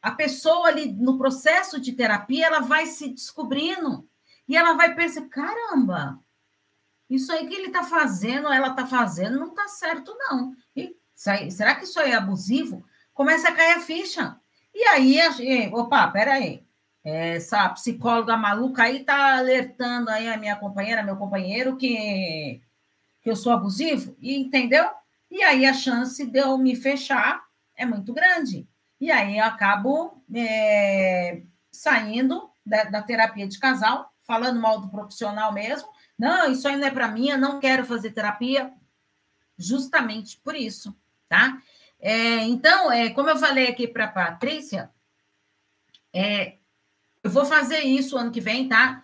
a 0.00 0.10
pessoa 0.12 0.68
ali 0.68 0.92
no 0.92 1.18
processo 1.18 1.80
de 1.80 1.92
terapia, 1.92 2.46
ela 2.46 2.60
vai 2.60 2.86
se 2.86 3.08
descobrindo 3.08 4.08
e 4.48 4.56
ela 4.56 4.74
vai 4.74 4.94
perceber, 4.94 5.28
caramba, 5.28 6.20
isso 7.10 7.30
aí 7.32 7.46
que 7.46 7.54
ele 7.54 7.66
está 7.66 7.82
fazendo, 7.82 8.48
ela 8.52 8.68
está 8.68 8.86
fazendo, 8.86 9.38
não 9.38 9.48
está 9.48 9.68
certo, 9.68 10.16
não. 10.18 10.54
E, 10.74 10.96
será 11.14 11.74
que 11.74 11.84
isso 11.84 12.00
aí 12.00 12.12
é 12.12 12.14
abusivo? 12.14 12.84
Começa 13.12 13.48
a 13.48 13.52
cair 13.52 13.74
a 13.74 13.80
ficha. 13.80 14.40
E 14.74 14.84
aí, 14.84 15.18
opa, 15.72 16.08
peraí, 16.08 16.65
essa 17.08 17.68
psicóloga 17.68 18.36
maluca 18.36 18.82
aí 18.82 18.98
está 18.98 19.36
alertando 19.36 20.10
aí 20.10 20.28
a 20.28 20.36
minha 20.36 20.56
companheira, 20.56 21.04
meu 21.04 21.16
companheiro, 21.16 21.76
que, 21.76 22.60
que 23.22 23.30
eu 23.30 23.36
sou 23.36 23.52
abusivo, 23.52 24.16
e 24.20 24.34
entendeu? 24.34 24.84
E 25.30 25.40
aí 25.42 25.66
a 25.66 25.72
chance 25.72 26.26
de 26.26 26.40
eu 26.40 26.58
me 26.58 26.74
fechar 26.74 27.44
é 27.76 27.86
muito 27.86 28.12
grande. 28.12 28.68
E 29.00 29.12
aí 29.12 29.38
eu 29.38 29.44
acabo 29.44 30.20
é, 30.34 31.42
saindo 31.70 32.50
da, 32.64 32.84
da, 32.84 33.02
terapia 33.02 33.46
de 33.46 33.60
casal, 33.60 34.12
falando 34.24 34.60
mal 34.60 34.80
do 34.80 34.88
profissional 34.88 35.52
mesmo. 35.52 35.88
Não, 36.18 36.50
isso 36.50 36.66
aí 36.66 36.76
não 36.76 36.88
é 36.88 36.90
para 36.90 37.06
mim, 37.06 37.28
eu 37.28 37.38
não 37.38 37.60
quero 37.60 37.84
fazer 37.84 38.10
terapia. 38.10 38.72
Justamente 39.56 40.40
por 40.40 40.56
isso, 40.56 40.92
tá? 41.28 41.56
É, 42.00 42.40
então, 42.42 42.90
é, 42.90 43.10
como 43.10 43.30
eu 43.30 43.36
falei 43.36 43.68
aqui 43.68 43.86
para 43.86 44.06
a 44.06 44.08
Patrícia, 44.08 44.90
é, 46.12 46.56
eu 47.26 47.30
vou 47.30 47.44
fazer 47.44 47.80
isso 47.80 48.16
ano 48.16 48.30
que 48.30 48.40
vem, 48.40 48.68
tá? 48.68 49.02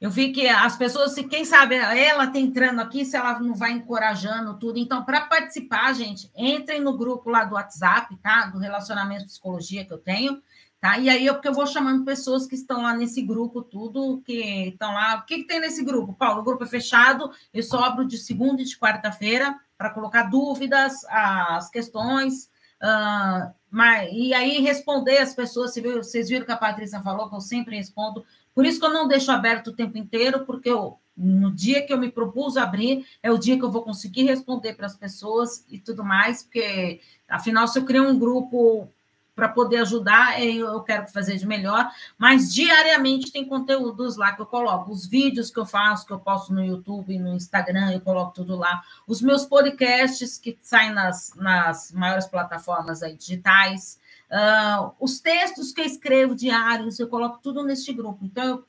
Eu 0.00 0.10
vi 0.10 0.30
que 0.30 0.46
as 0.46 0.76
pessoas, 0.76 1.12
se 1.12 1.24
quem 1.24 1.44
sabe 1.44 1.74
ela 1.74 2.24
está 2.26 2.38
entrando 2.38 2.80
aqui, 2.80 3.04
se 3.04 3.16
ela 3.16 3.40
não 3.40 3.52
vai 3.52 3.72
encorajando 3.72 4.56
tudo. 4.56 4.78
Então, 4.78 5.04
para 5.04 5.22
participar, 5.22 5.92
gente, 5.92 6.30
entrem 6.36 6.80
no 6.80 6.96
grupo 6.96 7.28
lá 7.28 7.42
do 7.42 7.56
WhatsApp, 7.56 8.16
tá? 8.18 8.46
Do 8.46 8.60
relacionamento 8.60 9.24
psicologia 9.24 9.84
que 9.84 9.92
eu 9.92 9.98
tenho, 9.98 10.40
tá? 10.80 10.98
E 10.98 11.10
aí 11.10 11.26
eu, 11.26 11.34
porque 11.34 11.48
eu 11.48 11.52
vou 11.52 11.66
chamando 11.66 12.04
pessoas 12.04 12.46
que 12.46 12.54
estão 12.54 12.82
lá 12.82 12.94
nesse 12.94 13.22
grupo, 13.22 13.60
tudo 13.60 14.22
que 14.24 14.68
estão 14.68 14.94
lá. 14.94 15.16
O 15.16 15.26
que, 15.26 15.38
que 15.38 15.48
tem 15.48 15.58
nesse 15.58 15.84
grupo, 15.84 16.14
Paulo? 16.14 16.42
O 16.42 16.44
grupo 16.44 16.62
é 16.62 16.68
fechado, 16.68 17.28
eu 17.52 17.62
só 17.64 17.82
abro 17.82 18.06
de 18.06 18.18
segunda 18.18 18.62
e 18.62 18.64
de 18.64 18.78
quarta-feira 18.78 19.52
para 19.76 19.90
colocar 19.90 20.30
dúvidas, 20.30 21.04
as 21.08 21.68
questões. 21.70 22.48
Uh, 22.80 23.57
mas, 23.70 24.10
e 24.12 24.32
aí 24.32 24.60
responder 24.60 25.18
as 25.18 25.34
pessoas, 25.34 25.74
vocês 25.74 26.28
viram 26.28 26.46
que 26.46 26.52
a 26.52 26.56
Patrícia 26.56 27.02
falou, 27.02 27.28
que 27.28 27.36
eu 27.36 27.40
sempre 27.40 27.76
respondo. 27.76 28.24
Por 28.54 28.64
isso 28.64 28.80
que 28.80 28.86
eu 28.86 28.92
não 28.92 29.06
deixo 29.06 29.30
aberto 29.30 29.68
o 29.68 29.72
tempo 29.72 29.98
inteiro, 29.98 30.44
porque 30.44 30.70
eu, 30.70 30.98
no 31.16 31.50
dia 31.50 31.84
que 31.84 31.92
eu 31.92 31.98
me 31.98 32.10
propus 32.10 32.56
abrir, 32.56 33.06
é 33.22 33.30
o 33.30 33.38
dia 33.38 33.58
que 33.58 33.64
eu 33.64 33.70
vou 33.70 33.82
conseguir 33.82 34.22
responder 34.22 34.74
para 34.74 34.86
as 34.86 34.96
pessoas 34.96 35.64
e 35.68 35.78
tudo 35.78 36.02
mais, 36.02 36.42
porque, 36.42 37.00
afinal, 37.28 37.68
se 37.68 37.78
eu 37.78 37.84
criar 37.84 38.02
um 38.02 38.18
grupo 38.18 38.88
para 39.38 39.48
poder 39.48 39.76
ajudar, 39.82 40.44
eu 40.44 40.80
quero 40.80 41.06
fazer 41.06 41.36
de 41.36 41.46
melhor, 41.46 41.88
mas 42.18 42.52
diariamente 42.52 43.30
tem 43.30 43.44
conteúdos 43.44 44.16
lá 44.16 44.32
que 44.32 44.42
eu 44.42 44.46
coloco, 44.46 44.90
os 44.90 45.06
vídeos 45.06 45.48
que 45.48 45.60
eu 45.60 45.64
faço, 45.64 46.04
que 46.04 46.12
eu 46.12 46.18
posto 46.18 46.52
no 46.52 46.64
YouTube, 46.64 47.16
no 47.20 47.36
Instagram, 47.36 47.92
eu 47.92 48.00
coloco 48.00 48.34
tudo 48.34 48.56
lá, 48.56 48.82
os 49.06 49.22
meus 49.22 49.44
podcasts 49.44 50.38
que 50.38 50.58
saem 50.60 50.92
nas, 50.92 51.34
nas 51.36 51.92
maiores 51.92 52.26
plataformas 52.26 53.02
aí 53.02 53.14
digitais, 53.16 53.98
Uh, 54.30 54.92
os 55.00 55.20
textos 55.20 55.72
que 55.72 55.80
eu 55.80 55.86
escrevo 55.86 56.34
diários, 56.34 57.00
eu 57.00 57.08
coloco 57.08 57.38
tudo 57.42 57.64
neste 57.64 57.94
grupo. 57.94 58.26
Então, 58.26 58.44
eu 58.44 58.64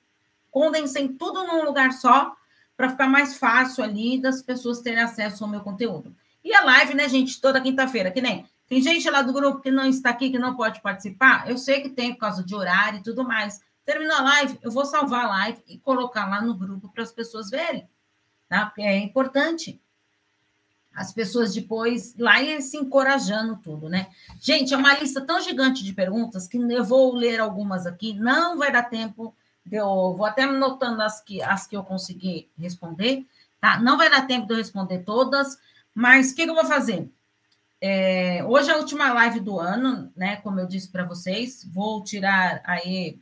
condensei 0.49 1.09
tudo 1.09 1.45
num 1.45 1.65
lugar 1.65 1.91
só, 1.91 2.33
para 2.77 2.87
ficar 2.87 3.09
mais 3.09 3.37
fácil 3.37 3.83
ali 3.83 4.21
das 4.21 4.41
pessoas 4.41 4.79
terem 4.79 5.01
acesso 5.01 5.43
ao 5.43 5.49
meu 5.49 5.59
conteúdo. 5.59 6.15
E 6.41 6.53
a 6.53 6.63
live, 6.63 6.93
né, 6.93 7.09
gente, 7.09 7.41
toda 7.41 7.59
quinta-feira, 7.59 8.09
que 8.09 8.21
nem. 8.21 8.45
Tem 8.69 8.79
gente 8.83 9.09
lá 9.09 9.23
do 9.23 9.33
grupo 9.33 9.61
que 9.61 9.71
não 9.71 9.85
está 9.85 10.11
aqui, 10.11 10.29
que 10.29 10.37
não 10.37 10.55
pode 10.55 10.79
participar. 10.79 11.49
Eu 11.49 11.57
sei 11.57 11.81
que 11.81 11.89
tem 11.89 12.13
por 12.13 12.19
causa 12.19 12.43
de 12.43 12.53
horário 12.53 12.99
e 12.99 13.03
tudo 13.03 13.23
mais. 13.23 13.59
Terminou 13.83 14.15
a 14.15 14.21
live, 14.21 14.59
eu 14.61 14.69
vou 14.69 14.85
salvar 14.85 15.25
a 15.25 15.29
live 15.29 15.63
e 15.67 15.79
colocar 15.79 16.29
lá 16.29 16.39
no 16.39 16.53
grupo 16.53 16.87
para 16.89 17.01
as 17.01 17.11
pessoas 17.11 17.49
verem, 17.49 17.89
tá? 18.47 18.67
Porque 18.67 18.83
é 18.83 18.99
importante 18.99 19.81
as 20.93 21.11
pessoas 21.11 21.53
depois 21.53 22.15
lá 22.15 22.39
e 22.41 22.61
se 22.61 22.77
encorajando 22.77 23.57
tudo, 23.57 23.89
né? 23.89 24.11
Gente, 24.39 24.73
é 24.73 24.77
uma 24.77 24.99
lista 24.99 25.21
tão 25.21 25.41
gigante 25.41 25.83
de 25.83 25.91
perguntas 25.91 26.47
que 26.47 26.57
eu 26.57 26.83
vou 26.83 27.15
ler 27.15 27.39
algumas 27.39 27.87
aqui, 27.87 28.13
não 28.13 28.55
vai 28.55 28.71
dar 28.71 28.83
tempo, 28.83 29.35
eu 29.71 29.85
vou 30.15 30.25
até 30.25 30.43
anotando 30.43 31.01
as 31.01 31.19
que, 31.19 31.41
as 31.41 31.65
que 31.65 31.75
eu 31.75 31.83
consegui 31.83 32.51
responder, 32.55 33.25
tá? 33.59 33.79
Não 33.79 33.97
vai 33.97 34.11
dar 34.11 34.27
tempo 34.27 34.45
de 34.45 34.53
eu 34.53 34.57
responder 34.57 34.99
todas, 34.99 35.57
mas 35.91 36.31
o 36.31 36.35
que, 36.35 36.43
que 36.43 36.49
eu 36.51 36.55
vou 36.55 36.65
fazer? 36.65 37.09
É, 37.81 38.43
hoje 38.45 38.69
é 38.69 38.73
a 38.73 38.77
última 38.77 39.13
live 39.13 39.39
do 39.39 39.59
ano, 39.59 40.11
né? 40.15 40.37
Como 40.37 40.59
eu 40.59 40.67
disse 40.67 40.89
para 40.89 41.05
vocês, 41.05 41.65
vou 41.71 42.03
tirar 42.03 42.61
aí 42.65 43.19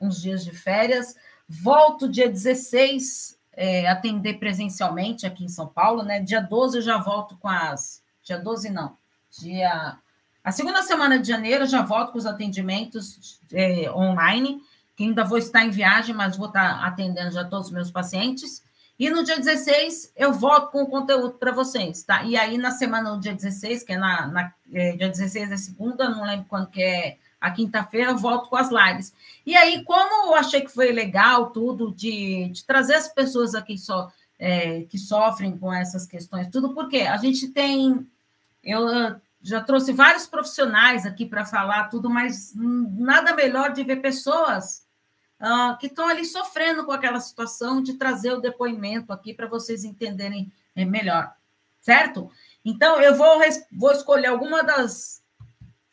uns 0.00 0.20
dias 0.20 0.44
de 0.44 0.52
férias, 0.52 1.14
volto 1.48 2.08
dia 2.08 2.28
16 2.28 3.38
é, 3.52 3.88
atender 3.88 4.38
presencialmente 4.38 5.26
aqui 5.26 5.44
em 5.44 5.48
São 5.48 5.66
Paulo, 5.66 6.04
né? 6.04 6.20
Dia 6.20 6.40
12 6.40 6.78
eu 6.78 6.82
já 6.82 6.96
volto 6.98 7.36
com 7.36 7.48
as. 7.48 8.00
Dia 8.22 8.38
12 8.38 8.70
não. 8.70 8.96
Dia. 9.40 9.98
A 10.44 10.52
segunda 10.52 10.80
semana 10.82 11.18
de 11.18 11.26
janeiro 11.26 11.64
eu 11.64 11.68
já 11.68 11.82
volto 11.82 12.12
com 12.12 12.18
os 12.18 12.24
atendimentos 12.24 13.40
é, 13.52 13.90
online, 13.90 14.60
que 14.96 15.02
ainda 15.02 15.24
vou 15.24 15.36
estar 15.36 15.64
em 15.64 15.70
viagem, 15.70 16.14
mas 16.14 16.36
vou 16.36 16.46
estar 16.46 16.84
atendendo 16.86 17.32
já 17.32 17.44
todos 17.44 17.66
os 17.66 17.72
meus 17.72 17.90
pacientes. 17.90 18.62
E 18.98 19.08
no 19.08 19.22
dia 19.22 19.38
16 19.38 20.12
eu 20.16 20.32
volto 20.32 20.72
com 20.72 20.82
o 20.82 20.86
conteúdo 20.88 21.34
para 21.34 21.52
vocês, 21.52 22.02
tá? 22.02 22.24
E 22.24 22.36
aí 22.36 22.58
na 22.58 22.72
semana, 22.72 23.14
no 23.14 23.20
dia 23.20 23.34
16, 23.34 23.84
que 23.84 23.92
é 23.92 23.98
na, 23.98 24.26
na 24.26 24.52
é, 24.72 24.96
dia 24.96 25.08
16 25.08 25.52
é 25.52 25.56
segunda, 25.56 26.08
não 26.08 26.24
lembro 26.24 26.46
quando 26.48 26.68
que 26.68 26.82
é 26.82 27.16
a 27.40 27.50
quinta-feira 27.52 28.10
eu 28.10 28.18
volto 28.18 28.48
com 28.48 28.56
as 28.56 28.70
lives. 28.70 29.14
E 29.46 29.56
aí, 29.56 29.84
como 29.84 30.28
eu 30.28 30.34
achei 30.34 30.60
que 30.60 30.72
foi 30.72 30.90
legal 30.90 31.50
tudo 31.50 31.94
de, 31.94 32.48
de 32.48 32.64
trazer 32.64 32.94
as 32.94 33.06
pessoas 33.06 33.54
aqui 33.54 33.78
só 33.78 34.10
é, 34.36 34.82
que 34.82 34.98
sofrem 34.98 35.56
com 35.56 35.72
essas 35.72 36.04
questões, 36.04 36.48
tudo 36.48 36.74
porque 36.74 36.98
a 36.98 37.16
gente 37.16 37.48
tem. 37.48 38.04
Eu 38.64 38.84
já 39.40 39.62
trouxe 39.62 39.92
vários 39.92 40.26
profissionais 40.26 41.06
aqui 41.06 41.24
para 41.24 41.44
falar 41.44 41.84
tudo, 41.84 42.10
mas 42.10 42.52
nada 42.56 43.34
melhor 43.34 43.72
de 43.72 43.84
ver 43.84 43.96
pessoas 43.96 44.87
uh, 45.40 45.76
que 45.78 45.86
estão 45.86 46.08
ali 46.08 46.24
sofrendo 46.24 46.84
com 46.84 46.92
aquela 46.92 47.20
situação 47.20 47.82
de 47.82 47.94
trazer 47.94 48.32
o 48.32 48.40
depoimento 48.40 49.12
aqui 49.12 49.32
para 49.32 49.46
vocês 49.46 49.84
entenderem 49.84 50.52
é, 50.74 50.84
melhor, 50.84 51.32
certo? 51.80 52.30
Então, 52.64 53.00
eu 53.00 53.16
vou, 53.16 53.40
vou 53.72 53.92
escolher 53.92 54.26
alguma 54.26 54.62
das, 54.62 55.22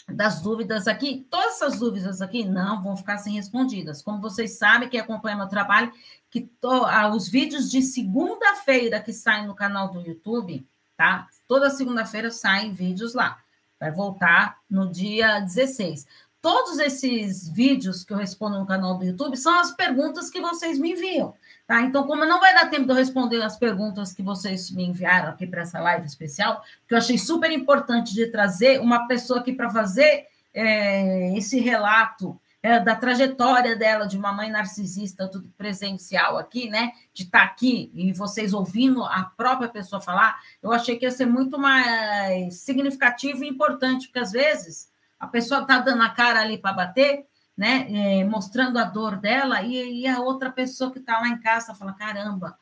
das 0.08 0.42
dúvidas 0.42 0.88
aqui. 0.88 1.26
Todas 1.30 1.56
essas 1.56 1.80
dúvidas 1.80 2.22
aqui 2.22 2.44
não 2.44 2.82
vão 2.82 2.98
ficar 2.98 3.18
sem 3.18 3.34
respondidas. 3.34 4.02
Como 4.02 4.22
vocês 4.22 4.58
sabem 4.58 4.90
que 4.90 4.98
acompanham 4.98 5.40
meu 5.40 5.48
trabalho, 5.48 5.92
que 6.30 6.42
to, 6.42 6.86
ah, 6.86 7.10
os 7.16 7.30
vídeos 7.30 7.70
de 7.72 7.82
segunda-feira 7.82 9.00
que 9.00 9.14
saem 9.14 9.48
no 9.48 9.56
canal 9.56 9.90
do 9.90 10.02
YouTube, 10.02 10.68
tá? 10.98 11.28
Toda 11.48 11.70
segunda-feira 11.70 12.30
saem 12.30 12.74
vídeos 12.74 13.14
lá. 13.14 13.40
Vai 13.80 13.92
voltar 13.92 14.60
no 14.70 14.92
dia 14.92 15.40
16. 15.40 16.06
Todos 16.46 16.78
esses 16.78 17.50
vídeos 17.50 18.04
que 18.04 18.14
eu 18.14 18.18
respondo 18.18 18.60
no 18.60 18.68
canal 18.68 19.00
do 19.00 19.04
YouTube 19.04 19.36
são 19.36 19.60
as 19.60 19.72
perguntas 19.72 20.30
que 20.30 20.40
vocês 20.40 20.78
me 20.78 20.92
enviam. 20.92 21.34
Tá? 21.66 21.82
Então, 21.82 22.06
como 22.06 22.24
não 22.24 22.40
vai 22.40 22.54
dar 22.54 22.70
tempo 22.70 22.86
de 22.86 22.92
eu 22.92 22.96
responder 22.96 23.42
as 23.42 23.58
perguntas 23.58 24.14
que 24.14 24.22
vocês 24.22 24.70
me 24.70 24.86
enviaram 24.86 25.30
aqui 25.30 25.48
para 25.48 25.64
essa 25.64 25.80
live 25.80 26.06
especial, 26.06 26.64
que 26.88 26.94
eu 26.94 27.00
achei 27.00 27.18
super 27.18 27.52
importante 27.52 28.14
de 28.14 28.28
trazer 28.28 28.80
uma 28.80 29.08
pessoa 29.08 29.40
aqui 29.40 29.54
para 29.54 29.72
fazer 29.72 30.28
é, 30.54 31.36
esse 31.36 31.60
relato 31.60 32.40
é, 32.62 32.80
da 32.80 32.96
trajetória 32.96 33.76
dela, 33.76 34.06
de 34.06 34.16
uma 34.16 34.32
mãe 34.32 34.52
narcisista, 34.52 35.28
tudo 35.28 35.52
presencial 35.58 36.38
aqui, 36.38 36.70
né? 36.70 36.92
De 37.12 37.24
estar 37.24 37.40
tá 37.40 37.46
aqui 37.46 37.90
e 37.92 38.14
vocês 38.14 38.54
ouvindo 38.54 39.04
a 39.04 39.32
própria 39.36 39.68
pessoa 39.68 40.00
falar, 40.00 40.40
eu 40.62 40.72
achei 40.72 40.96
que 40.96 41.06
ia 41.06 41.12
ser 41.12 41.26
muito 41.26 41.58
mais 41.58 42.54
significativo 42.58 43.44
e 43.44 43.50
importante, 43.50 44.06
porque 44.06 44.20
às 44.20 44.32
vezes 44.32 44.94
a 45.20 45.28
pessoa 45.28 45.62
está 45.62 45.80
dando 45.80 46.04
a 46.04 46.10
cara 46.10 46.42
ali 46.42 46.58
para 46.58 46.74
bater 46.74 47.26
né, 47.58 47.88
é, 47.90 48.24
mostrando 48.26 48.78
a 48.78 48.84
dor 48.84 49.18
dela, 49.18 49.62
e, 49.62 50.02
e 50.02 50.08
a 50.08 50.20
outra 50.20 50.52
pessoa 50.52 50.92
que 50.92 51.00
está 51.00 51.20
lá 51.20 51.28
em 51.30 51.40
casa 51.40 51.74
fala: 51.74 51.94
caramba, 51.94 52.58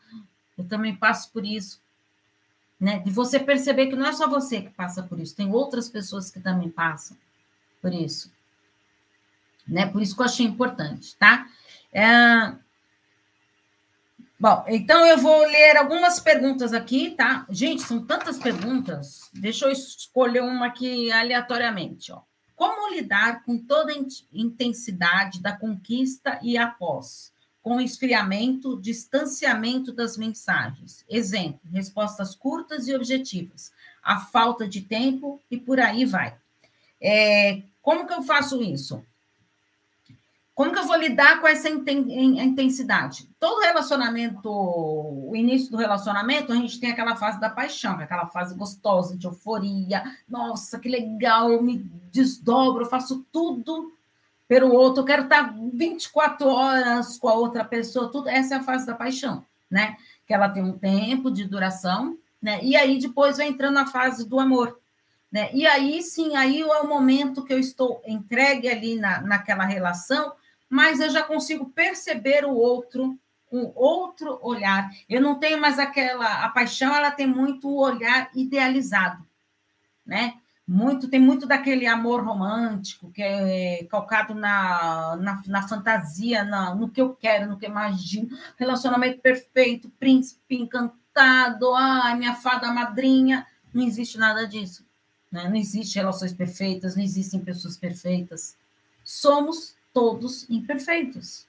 eu 0.58 0.68
também 0.68 0.96
passo 0.96 1.32
por 1.32 1.46
isso. 1.46 1.82
Né? 2.80 3.00
De 3.00 3.12
você 3.12 3.39
perceber 3.39 3.88
que 3.88 3.96
não 3.96 4.06
é 4.06 4.13
só 4.13 4.28
você 4.28 4.62
que 4.62 4.70
passa 4.70 5.02
por 5.02 5.20
isso, 5.20 5.36
tem 5.36 5.52
outras 5.52 5.89
pessoas 5.89 6.30
que 6.30 6.39
também 6.39 6.70
passam 6.70 7.18
por 7.82 7.94
isso. 7.94 8.32
Né? 9.68 9.86
Por 9.86 10.02
isso 10.02 10.16
que 10.16 10.22
eu 10.22 10.26
achei 10.26 10.46
importante, 10.46 11.16
tá? 11.16 11.48
É... 11.92 12.54
Bom, 14.38 14.66
então 14.68 15.06
eu 15.06 15.18
vou 15.18 15.39
ler 15.48 15.78
algumas 15.78 16.20
perguntas 16.20 16.74
aqui, 16.74 17.12
tá? 17.12 17.46
Gente, 17.50 17.82
são 17.82 18.06
tantas 18.06 18.38
perguntas. 18.38 19.30
Deixa 19.34 19.66
eu 19.66 19.72
escolher 19.72 20.42
uma 20.42 20.66
aqui 20.66 21.10
aleatoriamente, 21.13 22.12
ó. 22.12 22.22
Como 22.63 22.95
lidar 22.95 23.43
com 23.43 23.58
toda 23.58 23.91
a 23.91 23.95
intensidade 24.32 25.41
da 25.41 25.52
conquista 25.52 26.39
e 26.41 26.58
após? 26.58 27.34
Com 27.62 27.82
esfriamento, 27.82 28.80
distanciamento 28.80 29.91
das 29.91 30.15
mensagens. 30.15 31.04
Exemplo: 31.10 31.60
respostas 31.69 32.34
curtas 32.34 32.88
e 32.88 32.95
objetivas. 32.95 33.73
A 34.02 34.17
falta 34.17 34.65
de 34.65 34.80
tempo 34.80 35.41
e 35.52 35.58
por 35.58 35.78
aí 35.78 36.06
vai. 36.06 36.38
É, 37.02 37.63
como 37.82 38.08
que 38.08 38.13
eu 38.13 38.23
faço 38.23 38.63
isso? 38.63 39.04
Como 40.56 40.72
que 40.72 40.78
eu 40.78 40.86
vou 40.86 40.98
lidar 40.98 41.42
com 41.42 41.48
essa 41.48 41.68
intensidade? 41.68 43.28
Todo 43.39 43.62
relacionamento, 43.62 44.50
o 44.52 45.36
início 45.36 45.72
do 45.72 45.78
relacionamento, 45.78 46.54
a 46.54 46.56
gente 46.56 46.80
tem 46.80 46.92
aquela 46.92 47.16
fase 47.16 47.39
da 47.39 47.50
paixão, 47.50 48.00
é 48.00 48.04
aquela 48.04 48.28
fase 48.28 48.54
gostosa, 48.54 49.18
de 49.18 49.26
euforia. 49.26 50.04
Nossa, 50.30 50.78
que 50.78 50.88
legal, 50.88 51.52
eu 51.52 51.63
me 51.63 51.80
desdobro, 52.12 52.84
eu 52.84 52.89
faço 52.89 53.26
tudo 53.32 53.92
pelo 54.48 54.72
outro, 54.72 55.02
eu 55.02 55.06
quero 55.08 55.24
estar 55.24 55.56
24 55.74 56.48
horas 56.48 57.18
com 57.18 57.28
a 57.28 57.34
outra 57.34 57.66
pessoa, 57.66 58.12
tudo. 58.12 58.30
Essa 58.30 58.54
é 58.54 58.58
a 58.60 58.63
fase 58.63 58.86
da 58.86 58.94
paixão, 58.94 59.44
né? 59.72 59.98
Que 60.28 60.36
ela 60.36 60.50
tem 60.50 60.63
um 60.63 60.78
tempo 60.78 61.32
de 61.32 61.46
duração, 61.46 62.16
né? 62.39 62.63
E 62.63 62.76
aí 62.76 63.00
depois 63.00 63.38
vai 63.38 63.48
entrando 63.48 63.80
a 63.80 63.88
fase 63.88 64.30
do 64.30 64.39
amor, 64.39 64.80
né? 65.32 65.50
E 65.52 65.66
aí 65.66 66.04
sim, 66.04 66.36
aí 66.36 66.62
é 66.62 66.80
o 66.80 66.88
momento 66.88 67.44
que 67.44 67.52
eu 67.52 67.58
estou 67.58 68.04
entregue 68.06 68.70
ali 68.70 69.00
na, 69.00 69.20
naquela 69.22 69.66
relação 69.66 70.32
mas 70.74 71.00
eu 71.00 71.12
já 71.12 71.22
consigo 71.22 71.70
perceber 71.70 72.44
o 72.46 72.56
outro 72.56 73.16
com 73.46 73.72
outro 73.76 74.40
olhar. 74.42 74.90
Eu 75.08 75.22
não 75.22 75.40
tenho 75.40 75.62
mais 75.62 75.78
aquela 75.78 76.44
a 76.44 76.50
paixão, 76.50 76.96
ela 76.96 77.12
tem 77.12 77.28
muito 77.28 77.70
o 77.70 77.80
olhar 77.80 78.32
idealizado, 78.34 79.24
né? 80.04 80.34
muito 80.68 81.08
tem 81.08 81.20
muito 81.20 81.46
daquele 81.46 81.86
amor 81.86 82.26
romântico 82.26 83.12
que 83.12 83.22
é 83.22 83.84
calcado 83.84 84.34
na, 84.34 85.16
na, 85.18 85.44
na 85.46 85.68
fantasia, 85.68 86.44
na, 86.44 86.74
no 86.74 86.90
que 86.90 87.02
eu 87.02 87.14
quero, 87.14 87.48
no 87.48 87.60
que 87.60 87.68
eu 87.68 87.70
imagino, 87.70 88.36
relacionamento 88.58 89.22
perfeito, 89.22 89.92
príncipe 90.00 90.56
encantado, 90.56 91.76
ai, 91.76 92.18
minha 92.18 92.34
fada 92.34 92.74
madrinha, 92.74 93.46
não 93.72 93.84
existe 93.84 94.18
nada 94.18 94.48
disso. 94.48 94.84
Né? 95.32 95.48
Não 95.48 95.56
existe 95.56 96.00
relações 96.00 96.34
perfeitas, 96.34 96.96
não 96.96 97.04
existem 97.04 97.42
pessoas 97.42 97.78
perfeitas. 97.78 98.58
Somos 99.04 99.76
todos 99.93 100.49
imperfeitos. 100.49 101.45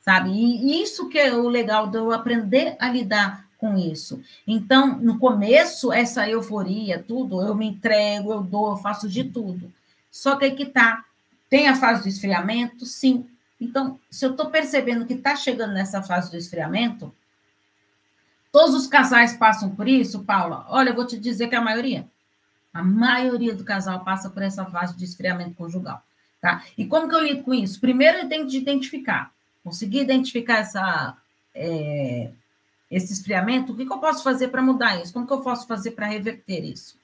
Sabe? 0.00 0.30
E 0.30 0.82
isso 0.82 1.08
que 1.08 1.18
é 1.18 1.34
o 1.34 1.48
legal 1.48 1.88
de 1.88 1.98
eu 1.98 2.12
aprender 2.12 2.76
a 2.78 2.88
lidar 2.88 3.46
com 3.58 3.76
isso. 3.76 4.22
Então, 4.46 4.98
no 4.98 5.18
começo, 5.18 5.92
essa 5.92 6.28
euforia, 6.28 7.02
tudo, 7.02 7.42
eu 7.42 7.54
me 7.54 7.66
entrego, 7.66 8.32
eu 8.32 8.42
dou, 8.42 8.70
eu 8.70 8.76
faço 8.76 9.08
de 9.08 9.24
tudo. 9.24 9.72
Só 10.10 10.36
que 10.36 10.44
aí 10.44 10.54
que 10.54 10.66
tá. 10.66 11.04
Tem 11.48 11.68
a 11.68 11.74
fase 11.76 12.02
do 12.02 12.08
esfriamento? 12.08 12.86
Sim. 12.86 13.28
Então, 13.60 13.98
se 14.10 14.24
eu 14.24 14.32
estou 14.32 14.50
percebendo 14.50 15.06
que 15.06 15.14
está 15.14 15.34
chegando 15.34 15.72
nessa 15.72 16.02
fase 16.02 16.30
do 16.30 16.36
esfriamento, 16.36 17.14
todos 18.52 18.74
os 18.74 18.86
casais 18.86 19.36
passam 19.36 19.74
por 19.74 19.88
isso, 19.88 20.24
Paula? 20.24 20.66
Olha, 20.68 20.90
eu 20.90 20.94
vou 20.94 21.06
te 21.06 21.18
dizer 21.18 21.48
que 21.48 21.54
a 21.54 21.60
maioria. 21.60 22.08
A 22.72 22.82
maioria 22.82 23.54
do 23.54 23.64
casal 23.64 24.04
passa 24.04 24.28
por 24.28 24.42
essa 24.42 24.64
fase 24.66 24.96
de 24.96 25.04
esfriamento 25.04 25.54
conjugal. 25.54 26.02
Tá? 26.40 26.64
E 26.76 26.86
como 26.86 27.08
que 27.08 27.14
eu 27.14 27.22
lido 27.22 27.42
com 27.42 27.54
isso? 27.54 27.80
Primeiro, 27.80 28.18
eu 28.18 28.28
tenho 28.28 28.46
que 28.46 28.56
identificar. 28.56 29.32
Conseguir 29.64 30.00
identificar 30.00 30.58
essa. 30.58 31.16
É 31.54 32.30
esse 32.90 33.12
esfriamento, 33.12 33.72
o 33.72 33.76
que, 33.76 33.84
que 33.84 33.92
eu 33.92 33.98
posso 33.98 34.22
fazer 34.22 34.48
para 34.48 34.62
mudar 34.62 35.00
isso? 35.00 35.12
Como 35.12 35.26
que 35.26 35.32
eu 35.32 35.40
posso 35.40 35.66
fazer 35.66 35.92
para 35.92 36.06
reverter 36.06 36.64
isso? 36.64 36.96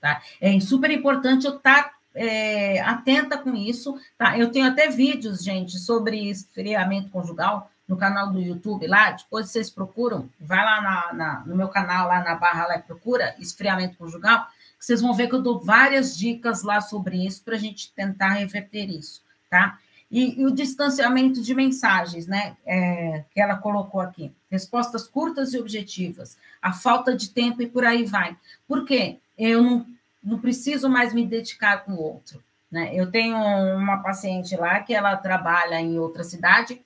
Tá? 0.00 0.20
É 0.40 0.58
super 0.60 0.90
importante 0.90 1.46
eu 1.46 1.56
estar 1.56 1.84
tá, 1.84 1.94
é, 2.14 2.80
atenta 2.80 3.38
com 3.38 3.54
isso. 3.54 3.96
Tá? 4.18 4.36
Eu 4.36 4.50
tenho 4.50 4.66
até 4.66 4.88
vídeos, 4.88 5.42
gente, 5.42 5.78
sobre 5.78 6.28
esfriamento 6.28 7.08
conjugal 7.10 7.70
no 7.86 7.96
canal 7.96 8.32
do 8.32 8.40
YouTube 8.40 8.86
lá. 8.86 9.12
Depois 9.12 9.50
vocês 9.50 9.70
procuram, 9.70 10.28
vai 10.40 10.64
lá 10.64 10.80
na, 10.80 11.12
na, 11.12 11.40
no 11.46 11.54
meu 11.54 11.68
canal, 11.68 12.08
lá 12.08 12.22
na 12.22 12.34
barra 12.34 12.66
lá 12.66 12.78
procura 12.80 13.34
esfriamento 13.38 13.96
conjugal, 13.96 14.48
vocês 14.84 15.00
vão 15.00 15.14
ver 15.14 15.28
que 15.28 15.34
eu 15.34 15.42
dou 15.42 15.60
várias 15.60 16.16
dicas 16.16 16.62
lá 16.64 16.80
sobre 16.80 17.24
isso 17.24 17.42
para 17.44 17.54
a 17.54 17.58
gente 17.58 17.92
tentar 17.92 18.30
reverter 18.30 18.90
isso, 18.90 19.22
tá? 19.48 19.78
E, 20.10 20.40
e, 20.40 20.44
o 20.44 20.50
distanciamento 20.50 21.40
de 21.40 21.54
mensagens, 21.54 22.26
né? 22.26 22.56
É, 22.66 23.24
que 23.32 23.40
ela 23.40 23.56
colocou 23.56 24.00
aqui. 24.00 24.32
Respostas 24.50 25.06
curtas 25.06 25.54
e 25.54 25.58
objetivas. 25.58 26.36
A 26.60 26.72
falta 26.72 27.16
de 27.16 27.30
tempo 27.30 27.62
e 27.62 27.66
por 27.66 27.84
aí 27.84 28.04
vai. 28.04 28.36
Por 28.66 28.84
quê? 28.84 29.18
Eu 29.38 29.62
não, 29.62 29.86
não 30.22 30.38
preciso 30.38 30.88
mais 30.88 31.14
me 31.14 31.24
dedicar 31.24 31.84
com 31.84 31.92
o 31.92 32.02
outro. 32.02 32.42
Né? 32.70 32.90
Eu 32.92 33.10
tenho 33.10 33.36
uma 33.76 34.02
paciente 34.02 34.56
lá 34.56 34.80
que 34.80 34.92
ela 34.92 35.16
trabalha 35.16 35.80
em 35.80 35.98
outra 35.98 36.24
cidade, 36.24 36.82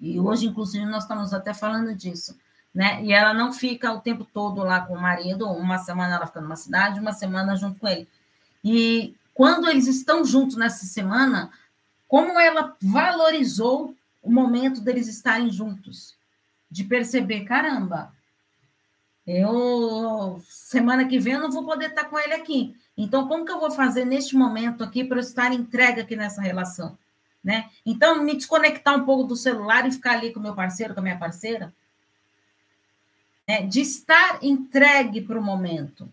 e 0.00 0.18
hoje, 0.18 0.46
inclusive, 0.46 0.84
nós 0.86 1.02
estamos 1.02 1.34
até 1.34 1.52
falando 1.52 1.94
disso. 1.94 2.36
Né? 2.74 3.02
E 3.04 3.12
ela 3.12 3.34
não 3.34 3.52
fica 3.52 3.92
o 3.92 4.00
tempo 4.00 4.24
todo 4.24 4.62
lá 4.62 4.80
com 4.80 4.94
o 4.94 5.00
marido, 5.00 5.48
uma 5.48 5.78
semana 5.78 6.14
ela 6.16 6.26
fica 6.26 6.40
numa 6.40 6.56
cidade, 6.56 7.00
uma 7.00 7.12
semana 7.12 7.56
junto 7.56 7.80
com 7.80 7.88
ele. 7.88 8.08
E 8.62 9.14
quando 9.34 9.68
eles 9.68 9.86
estão 9.86 10.24
juntos 10.24 10.56
nessa 10.56 10.86
semana, 10.86 11.50
como 12.06 12.38
ela 12.38 12.76
valorizou 12.80 13.94
o 14.22 14.30
momento 14.30 14.80
deles 14.80 15.08
estarem 15.08 15.50
juntos, 15.50 16.14
de 16.70 16.84
perceber, 16.84 17.44
caramba, 17.44 18.12
eu 19.26 20.42
semana 20.48 21.06
que 21.06 21.18
vem 21.18 21.34
eu 21.34 21.40
não 21.40 21.50
vou 21.50 21.64
poder 21.64 21.90
estar 21.90 22.04
com 22.04 22.18
ele 22.18 22.34
aqui. 22.34 22.76
Então, 22.96 23.26
como 23.26 23.44
que 23.44 23.52
eu 23.52 23.60
vou 23.60 23.70
fazer 23.70 24.04
neste 24.04 24.36
momento 24.36 24.84
aqui 24.84 25.04
para 25.04 25.16
eu 25.16 25.22
estar 25.22 25.52
entregue 25.52 26.00
aqui 26.00 26.16
nessa 26.16 26.42
relação? 26.42 26.98
Né? 27.42 27.70
Então, 27.84 28.22
me 28.22 28.36
desconectar 28.36 28.94
um 28.94 29.04
pouco 29.04 29.24
do 29.24 29.36
celular 29.36 29.86
e 29.86 29.92
ficar 29.92 30.12
ali 30.12 30.32
com 30.32 30.40
meu 30.40 30.54
parceiro, 30.54 30.92
com 30.92 31.00
a 31.00 31.02
minha 31.02 31.18
parceira. 31.18 31.72
Né? 33.50 33.66
De 33.66 33.80
estar 33.80 34.38
entregue 34.42 35.20
para 35.20 35.36
o 35.36 35.42
momento. 35.42 36.08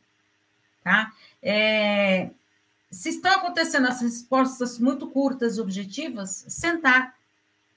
Tá? 0.84 1.12
É, 1.39 2.32
se 2.89 3.10
estão 3.10 3.32
acontecendo 3.32 3.88
as 3.88 4.02
respostas 4.02 4.80
muito 4.80 5.06
curtas 5.06 5.56
e 5.56 5.62
objetivas, 5.62 6.45
sentar 6.47 7.13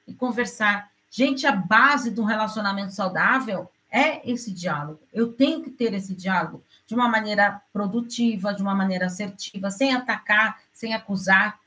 e 0.08 0.14
conversar. 0.14 0.90
Gente, 1.10 1.46
a 1.46 1.52
base 1.52 2.10
de 2.10 2.18
um 2.22 2.24
relacionamento 2.24 2.94
saudável 2.94 3.70
é 3.90 4.26
esse 4.30 4.50
diálogo. 4.50 5.00
Eu 5.12 5.30
tenho 5.30 5.62
que 5.62 5.68
ter 5.68 5.92
esse 5.92 6.14
diálogo 6.14 6.62
de 6.86 6.94
uma 6.94 7.06
maneira 7.06 7.60
produtiva, 7.70 8.54
de 8.54 8.62
uma 8.62 8.74
maneira 8.74 9.06
assertiva, 9.06 9.70
sem 9.70 9.94
atacar, 9.94 10.58
sem 10.72 10.94
acusar, 10.94 11.60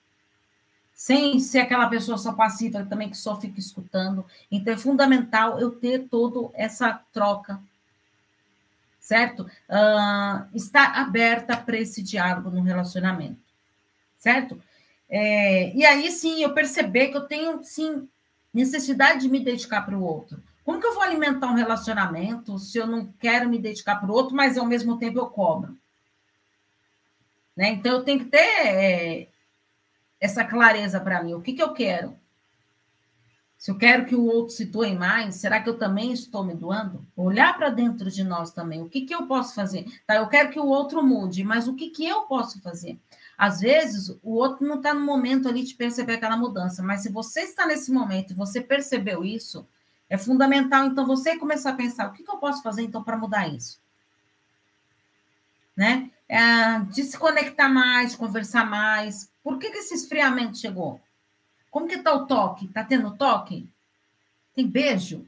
sem 0.95 1.39
ser 1.39 1.59
aquela 1.59 1.87
pessoa 1.87 2.17
só 2.17 2.33
passiva 2.33 2.83
também 2.85 3.11
que 3.11 3.17
só 3.17 3.39
fica 3.39 3.59
escutando. 3.59 4.25
Então 4.51 4.73
é 4.73 4.77
fundamental 4.77 5.59
eu 5.59 5.69
ter 5.69 6.07
toda 6.09 6.49
essa 6.55 6.99
troca 7.13 7.61
certo? 9.03 9.43
Uh, 9.69 10.47
está 10.55 11.01
aberta 11.01 11.57
para 11.57 11.77
esse 11.77 12.01
diálogo 12.01 12.49
no 12.49 12.63
relacionamento, 12.63 13.41
certo? 14.17 14.59
É, 15.09 15.75
e 15.75 15.85
aí 15.85 16.09
sim 16.09 16.41
eu 16.41 16.53
perceber 16.53 17.09
que 17.09 17.17
eu 17.17 17.27
tenho 17.27 17.61
sim 17.61 18.07
necessidade 18.53 19.21
de 19.21 19.29
me 19.29 19.41
dedicar 19.41 19.81
para 19.81 19.97
o 19.97 20.01
outro. 20.01 20.41
Como 20.63 20.79
que 20.79 20.87
eu 20.87 20.93
vou 20.93 21.03
alimentar 21.03 21.47
um 21.47 21.55
relacionamento 21.55 22.57
se 22.57 22.77
eu 22.77 22.87
não 22.87 23.13
quero 23.19 23.49
me 23.49 23.59
dedicar 23.59 23.97
para 23.97 24.09
o 24.09 24.13
outro, 24.13 24.33
mas 24.33 24.57
ao 24.57 24.65
mesmo 24.65 24.97
tempo 24.97 25.19
eu 25.19 25.27
cobro? 25.27 25.77
Né? 27.55 27.71
Então 27.71 27.91
eu 27.91 28.03
tenho 28.05 28.19
que 28.19 28.25
ter 28.25 28.37
é, 28.37 29.27
essa 30.17 30.45
clareza 30.45 31.01
para 31.01 31.21
mim. 31.21 31.33
O 31.33 31.41
que, 31.41 31.51
que 31.51 31.61
eu 31.61 31.73
quero? 31.73 32.17
Se 33.63 33.71
eu 33.71 33.77
quero 33.77 34.05
que 34.05 34.13
o 34.13 34.25
outro 34.25 34.53
se 34.53 34.65
doe 34.65 34.93
mais, 34.93 35.35
será 35.35 35.61
que 35.61 35.69
eu 35.69 35.77
também 35.77 36.11
estou 36.11 36.43
me 36.43 36.53
doando? 36.53 37.07
Olhar 37.15 37.55
para 37.55 37.69
dentro 37.69 38.11
de 38.11 38.21
nós 38.21 38.51
também. 38.51 38.81
O 38.81 38.89
que, 38.89 39.03
que 39.03 39.15
eu 39.15 39.25
posso 39.25 39.55
fazer? 39.55 39.85
Tá, 40.05 40.15
eu 40.15 40.27
quero 40.27 40.49
que 40.49 40.59
o 40.59 40.65
outro 40.65 41.01
mude, 41.01 41.45
mas 41.45 41.65
o 41.65 41.73
que, 41.73 41.89
que 41.89 42.05
eu 42.05 42.23
posso 42.23 42.61
fazer? 42.61 42.99
Às 43.37 43.61
vezes, 43.61 44.09
o 44.21 44.33
outro 44.33 44.67
não 44.67 44.75
está 44.75 44.93
no 44.93 44.99
momento 44.99 45.47
ali 45.47 45.63
de 45.63 45.75
perceber 45.75 46.15
aquela 46.15 46.35
mudança, 46.35 46.83
mas 46.83 47.03
se 47.03 47.09
você 47.09 47.43
está 47.43 47.65
nesse 47.65 47.89
momento 47.89 48.31
e 48.31 48.35
você 48.35 48.59
percebeu 48.59 49.23
isso, 49.23 49.65
é 50.09 50.17
fundamental, 50.17 50.83
então, 50.83 51.07
você 51.07 51.37
começar 51.37 51.69
a 51.69 51.75
pensar: 51.75 52.09
o 52.09 52.11
que, 52.11 52.21
que 52.21 52.31
eu 52.31 52.39
posso 52.39 52.61
fazer, 52.61 52.81
então, 52.81 53.01
para 53.01 53.15
mudar 53.15 53.47
isso? 53.47 53.79
Né? 55.73 56.11
É, 56.27 56.79
de 56.91 57.01
se 57.01 57.17
conectar 57.17 57.69
mais, 57.69 58.13
conversar 58.13 58.69
mais. 58.69 59.31
Por 59.41 59.57
que, 59.57 59.71
que 59.71 59.77
esse 59.77 59.93
esfriamento 59.93 60.57
chegou? 60.57 60.99
Como 61.73 61.87
que 61.87 61.97
tá 61.97 62.13
o 62.13 62.27
toque? 62.27 62.67
Tá 62.67 62.83
tendo 62.83 63.17
toque? 63.17 63.67
Tem 64.53 64.67
beijo? 64.67 65.25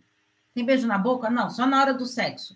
Tem 0.53 0.63
beijo 0.63 0.85
na 0.85 0.95
boca? 0.95 1.27
Não, 1.27 1.49
só 1.49 1.65
na 1.65 1.81
hora 1.81 1.91
do 1.91 2.05
sexo. 2.05 2.55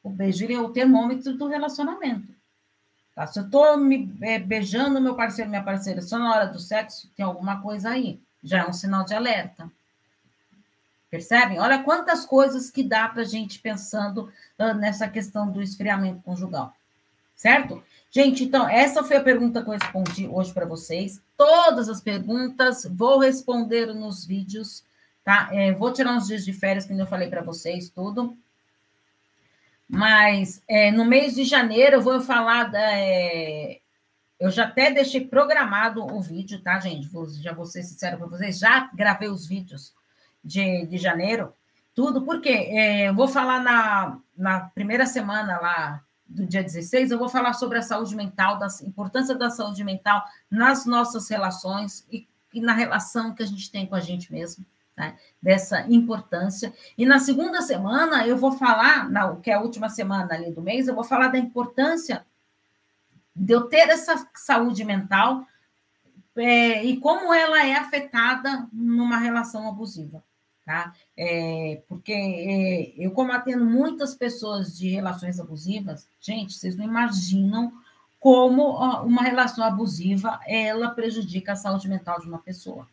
O 0.00 0.08
beijo 0.08 0.46
é 0.46 0.60
o 0.60 0.70
termômetro 0.70 1.36
do 1.36 1.48
relacionamento. 1.48 2.32
Tá? 3.16 3.26
Se 3.26 3.40
eu 3.40 3.46
estou 3.46 3.76
me 3.76 4.16
é, 4.20 4.38
beijando 4.38 5.00
meu 5.00 5.16
parceiro, 5.16 5.50
minha 5.50 5.64
parceira, 5.64 6.00
só 6.00 6.20
na 6.20 6.30
hora 6.30 6.46
do 6.46 6.60
sexo, 6.60 7.10
tem 7.16 7.26
alguma 7.26 7.60
coisa 7.60 7.90
aí. 7.90 8.20
Já 8.44 8.60
é 8.60 8.68
um 8.68 8.72
sinal 8.72 9.04
de 9.04 9.12
alerta. 9.12 9.68
Percebem? 11.10 11.58
Olha 11.58 11.82
quantas 11.82 12.24
coisas 12.24 12.70
que 12.70 12.84
dá 12.84 13.08
para 13.08 13.24
gente 13.24 13.58
pensando 13.58 14.32
uh, 14.56 14.72
nessa 14.74 15.08
questão 15.08 15.50
do 15.50 15.60
esfriamento 15.60 16.22
conjugal. 16.22 16.72
Certo? 17.42 17.82
Gente, 18.08 18.44
então, 18.44 18.68
essa 18.68 19.02
foi 19.02 19.16
a 19.16 19.20
pergunta 19.20 19.64
que 19.64 19.68
eu 19.68 19.72
respondi 19.72 20.28
hoje 20.28 20.52
para 20.52 20.64
vocês. 20.64 21.20
Todas 21.36 21.88
as 21.88 22.00
perguntas 22.00 22.86
vou 22.88 23.18
responder 23.18 23.86
nos 23.86 24.24
vídeos, 24.24 24.84
tá? 25.24 25.48
É, 25.50 25.72
vou 25.72 25.92
tirar 25.92 26.12
uns 26.12 26.28
dias 26.28 26.44
de 26.44 26.52
férias, 26.52 26.86
como 26.86 27.00
eu 27.00 27.06
falei 27.06 27.28
para 27.28 27.42
vocês, 27.42 27.90
tudo. 27.90 28.38
Mas 29.88 30.62
é, 30.68 30.92
no 30.92 31.04
mês 31.04 31.34
de 31.34 31.42
janeiro 31.42 31.96
eu 31.96 32.00
vou 32.00 32.20
falar 32.20 32.70
da. 32.70 32.96
É, 32.96 33.80
eu 34.38 34.48
já 34.48 34.66
até 34.66 34.92
deixei 34.92 35.26
programado 35.26 36.00
o 36.00 36.22
vídeo, 36.22 36.62
tá, 36.62 36.78
gente? 36.78 37.08
Vou, 37.08 37.28
já 37.28 37.52
vou 37.52 37.66
ser 37.66 37.82
sincero 37.82 38.18
para 38.18 38.28
vocês, 38.28 38.56
já 38.56 38.88
gravei 38.94 39.28
os 39.28 39.48
vídeos 39.48 39.92
de, 40.44 40.86
de 40.86 40.96
janeiro, 40.96 41.52
tudo, 41.92 42.22
porque 42.22 42.50
é, 42.50 43.08
eu 43.08 43.14
vou 43.16 43.26
falar 43.26 43.60
na, 43.60 44.20
na 44.36 44.60
primeira 44.60 45.06
semana 45.06 45.58
lá 45.58 46.04
do 46.32 46.46
dia 46.46 46.62
16, 46.62 47.10
eu 47.10 47.18
vou 47.18 47.28
falar 47.28 47.52
sobre 47.52 47.78
a 47.78 47.82
saúde 47.82 48.16
mental, 48.16 48.58
da 48.58 48.66
importância 48.82 49.34
da 49.34 49.50
saúde 49.50 49.84
mental 49.84 50.24
nas 50.50 50.86
nossas 50.86 51.28
relações 51.28 52.06
e, 52.10 52.26
e 52.52 52.60
na 52.60 52.72
relação 52.72 53.34
que 53.34 53.42
a 53.42 53.46
gente 53.46 53.70
tem 53.70 53.86
com 53.86 53.94
a 53.94 54.00
gente 54.00 54.32
mesmo, 54.32 54.64
né? 54.96 55.16
dessa 55.40 55.82
importância. 55.88 56.72
E 56.96 57.04
na 57.04 57.18
segunda 57.18 57.60
semana, 57.60 58.26
eu 58.26 58.36
vou 58.36 58.52
falar, 58.52 59.10
na, 59.10 59.36
que 59.36 59.50
é 59.50 59.54
a 59.54 59.60
última 59.60 59.88
semana 59.88 60.34
ali 60.34 60.50
do 60.50 60.62
mês, 60.62 60.88
eu 60.88 60.94
vou 60.94 61.04
falar 61.04 61.28
da 61.28 61.38
importância 61.38 62.24
de 63.34 63.52
eu 63.52 63.62
ter 63.62 63.88
essa 63.88 64.28
saúde 64.34 64.84
mental 64.84 65.46
é, 66.36 66.84
e 66.84 66.98
como 66.98 67.32
ela 67.32 67.64
é 67.64 67.74
afetada 67.74 68.66
numa 68.72 69.18
relação 69.18 69.68
abusiva. 69.68 70.22
Tá? 70.64 70.92
É, 71.16 71.82
porque 71.88 72.12
é, 72.12 72.92
eu, 72.96 73.10
como 73.10 73.32
atendo 73.32 73.64
muitas 73.64 74.14
pessoas 74.14 74.76
de 74.76 74.88
relações 74.88 75.38
abusivas, 75.40 76.06
gente, 76.20 76.54
vocês 76.54 76.76
não 76.76 76.84
imaginam 76.84 77.72
como 78.20 78.76
uma 79.04 79.22
relação 79.22 79.64
abusiva 79.64 80.38
ela 80.46 80.90
prejudica 80.90 81.52
a 81.52 81.56
saúde 81.56 81.88
mental 81.88 82.20
de 82.20 82.28
uma 82.28 82.38
pessoa. 82.38 82.86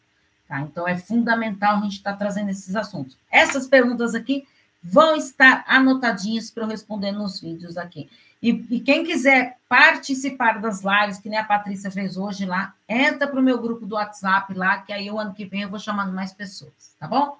Tá? 0.47 0.59
Então, 0.61 0.87
é 0.87 0.97
fundamental 0.97 1.77
a 1.77 1.81
gente 1.81 1.97
estar 1.97 2.13
tá 2.13 2.17
trazendo 2.17 2.49
esses 2.49 2.75
assuntos. 2.75 3.15
Essas 3.31 3.67
perguntas 3.67 4.15
aqui 4.15 4.47
vão 4.81 5.15
estar 5.15 5.63
anotadinhas 5.67 6.49
para 6.49 6.63
eu 6.63 6.67
responder 6.67 7.11
nos 7.11 7.39
vídeos 7.39 7.77
aqui. 7.77 8.09
E, 8.41 8.49
e, 8.71 8.79
quem 8.79 9.03
quiser 9.03 9.57
participar 9.67 10.59
das 10.59 10.81
lives, 10.81 11.19
que 11.19 11.29
nem 11.29 11.37
a 11.37 11.43
Patrícia 11.43 11.91
fez 11.91 12.15
hoje 12.17 12.45
lá, 12.45 12.73
entra 12.87 13.27
para 13.27 13.39
o 13.39 13.43
meu 13.43 13.61
grupo 13.61 13.85
do 13.85 13.95
WhatsApp 13.95 14.53
lá, 14.53 14.79
que 14.79 14.93
aí 14.93 15.11
o 15.11 15.19
ano 15.19 15.33
que 15.33 15.45
vem 15.45 15.61
eu 15.61 15.69
vou 15.69 15.77
chamando 15.77 16.13
mais 16.13 16.31
pessoas, 16.31 16.95
tá 16.97 17.05
bom? 17.05 17.37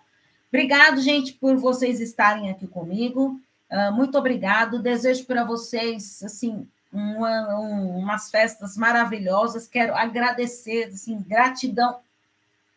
Obrigado, 0.52 1.00
gente, 1.02 1.34
por 1.34 1.56
vocês 1.58 2.00
estarem 2.00 2.50
aqui 2.50 2.68
comigo. 2.68 3.40
Uh, 3.72 3.94
muito 3.94 4.18
obrigado. 4.18 4.82
Desejo 4.82 5.26
para 5.26 5.44
vocês, 5.44 6.22
assim, 6.24 6.68
um, 6.92 7.24
umas 7.98 8.32
festas 8.32 8.76
maravilhosas. 8.76 9.68
Quero 9.68 9.96
agradecer, 9.96 10.86
assim, 10.86 11.22
gratidão 11.22 12.00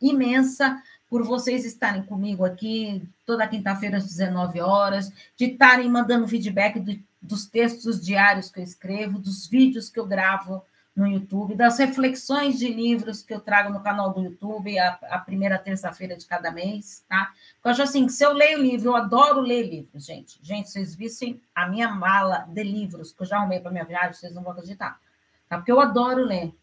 imensa 0.00 0.82
por 1.08 1.22
vocês 1.22 1.64
estarem 1.64 2.02
comigo 2.02 2.44
aqui 2.44 3.02
toda 3.26 3.46
quinta-feira 3.46 3.98
às 3.98 4.04
19 4.04 4.60
horas, 4.60 5.12
de 5.36 5.44
estarem 5.44 5.88
mandando 5.88 6.28
feedback 6.28 6.80
do, 6.80 6.98
dos 7.20 7.46
textos 7.46 8.00
diários 8.04 8.50
que 8.50 8.60
eu 8.60 8.64
escrevo, 8.64 9.18
dos 9.18 9.46
vídeos 9.46 9.88
que 9.88 10.00
eu 10.00 10.06
gravo 10.06 10.62
no 10.94 11.06
YouTube, 11.06 11.54
das 11.54 11.78
reflexões 11.78 12.58
de 12.58 12.68
livros 12.68 13.22
que 13.22 13.32
eu 13.32 13.40
trago 13.40 13.72
no 13.72 13.82
canal 13.82 14.12
do 14.12 14.22
YouTube, 14.22 14.78
a, 14.78 14.98
a 15.10 15.18
primeira 15.18 15.58
terça-feira 15.58 16.16
de 16.16 16.26
cada 16.26 16.50
mês, 16.50 17.02
tá? 17.08 17.32
Porque 17.54 17.68
eu 17.68 17.70
acho 17.70 17.82
assim, 17.82 18.08
se 18.08 18.24
eu 18.24 18.32
leio 18.32 18.60
livro, 18.60 18.90
eu 18.90 18.96
adoro 18.96 19.40
ler 19.40 19.62
livros, 19.62 20.04
gente. 20.04 20.38
Gente, 20.42 20.70
vocês 20.70 20.94
vissem 20.94 21.40
a 21.54 21.66
minha 21.66 21.88
mala 21.88 22.46
de 22.48 22.62
livros 22.62 23.12
que 23.12 23.22
eu 23.22 23.26
já 23.26 23.38
arrumei 23.38 23.58
para 23.58 23.70
minha 23.70 23.84
viagem, 23.84 24.12
vocês 24.12 24.34
não 24.34 24.42
vão 24.42 24.52
acreditar. 24.52 25.00
Tá? 25.48 25.56
Porque 25.56 25.72
eu 25.72 25.80
adoro 25.80 26.22
ler. 26.22 26.54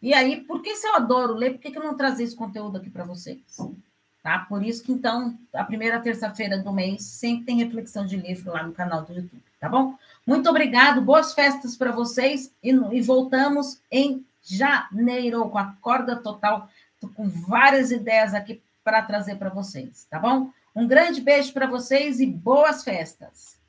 E 0.00 0.14
aí, 0.14 0.40
por 0.40 0.62
que 0.62 0.74
se 0.74 0.86
eu 0.86 0.96
adoro 0.96 1.34
ler, 1.34 1.52
por 1.52 1.60
que, 1.60 1.70
que 1.70 1.78
eu 1.78 1.84
não 1.84 1.96
trazer 1.96 2.24
esse 2.24 2.34
conteúdo 2.34 2.78
aqui 2.78 2.90
para 2.90 3.04
vocês? 3.04 3.58
Tá? 4.22 4.38
Por 4.38 4.62
isso 4.62 4.84
que, 4.84 4.92
então, 4.92 5.36
a 5.52 5.64
primeira 5.64 5.98
terça-feira 5.98 6.56
do 6.56 6.72
mês 6.72 7.02
sempre 7.02 7.44
tem 7.44 7.58
reflexão 7.58 8.06
de 8.06 8.16
livro 8.16 8.52
lá 8.52 8.62
no 8.62 8.72
canal 8.72 9.02
do 9.02 9.12
YouTube, 9.12 9.42
tá 9.58 9.68
bom? 9.68 9.96
Muito 10.24 10.48
obrigado, 10.48 11.00
boas 11.00 11.34
festas 11.34 11.76
para 11.76 11.90
vocês 11.90 12.52
e, 12.62 12.70
e, 12.70 13.02
voltamos 13.02 13.80
em 13.90 14.24
janeiro 14.40 15.48
com 15.48 15.58
a 15.58 15.74
corda 15.80 16.14
total. 16.14 16.68
Estou 16.94 17.10
com 17.10 17.28
várias 17.28 17.90
ideias 17.90 18.32
aqui 18.32 18.62
para 18.84 19.02
trazer 19.02 19.36
para 19.36 19.50
vocês, 19.50 20.06
tá 20.08 20.20
bom? 20.20 20.50
Um 20.74 20.86
grande 20.86 21.20
beijo 21.20 21.52
para 21.52 21.66
vocês 21.66 22.20
e 22.20 22.26
boas 22.26 22.84
festas! 22.84 23.61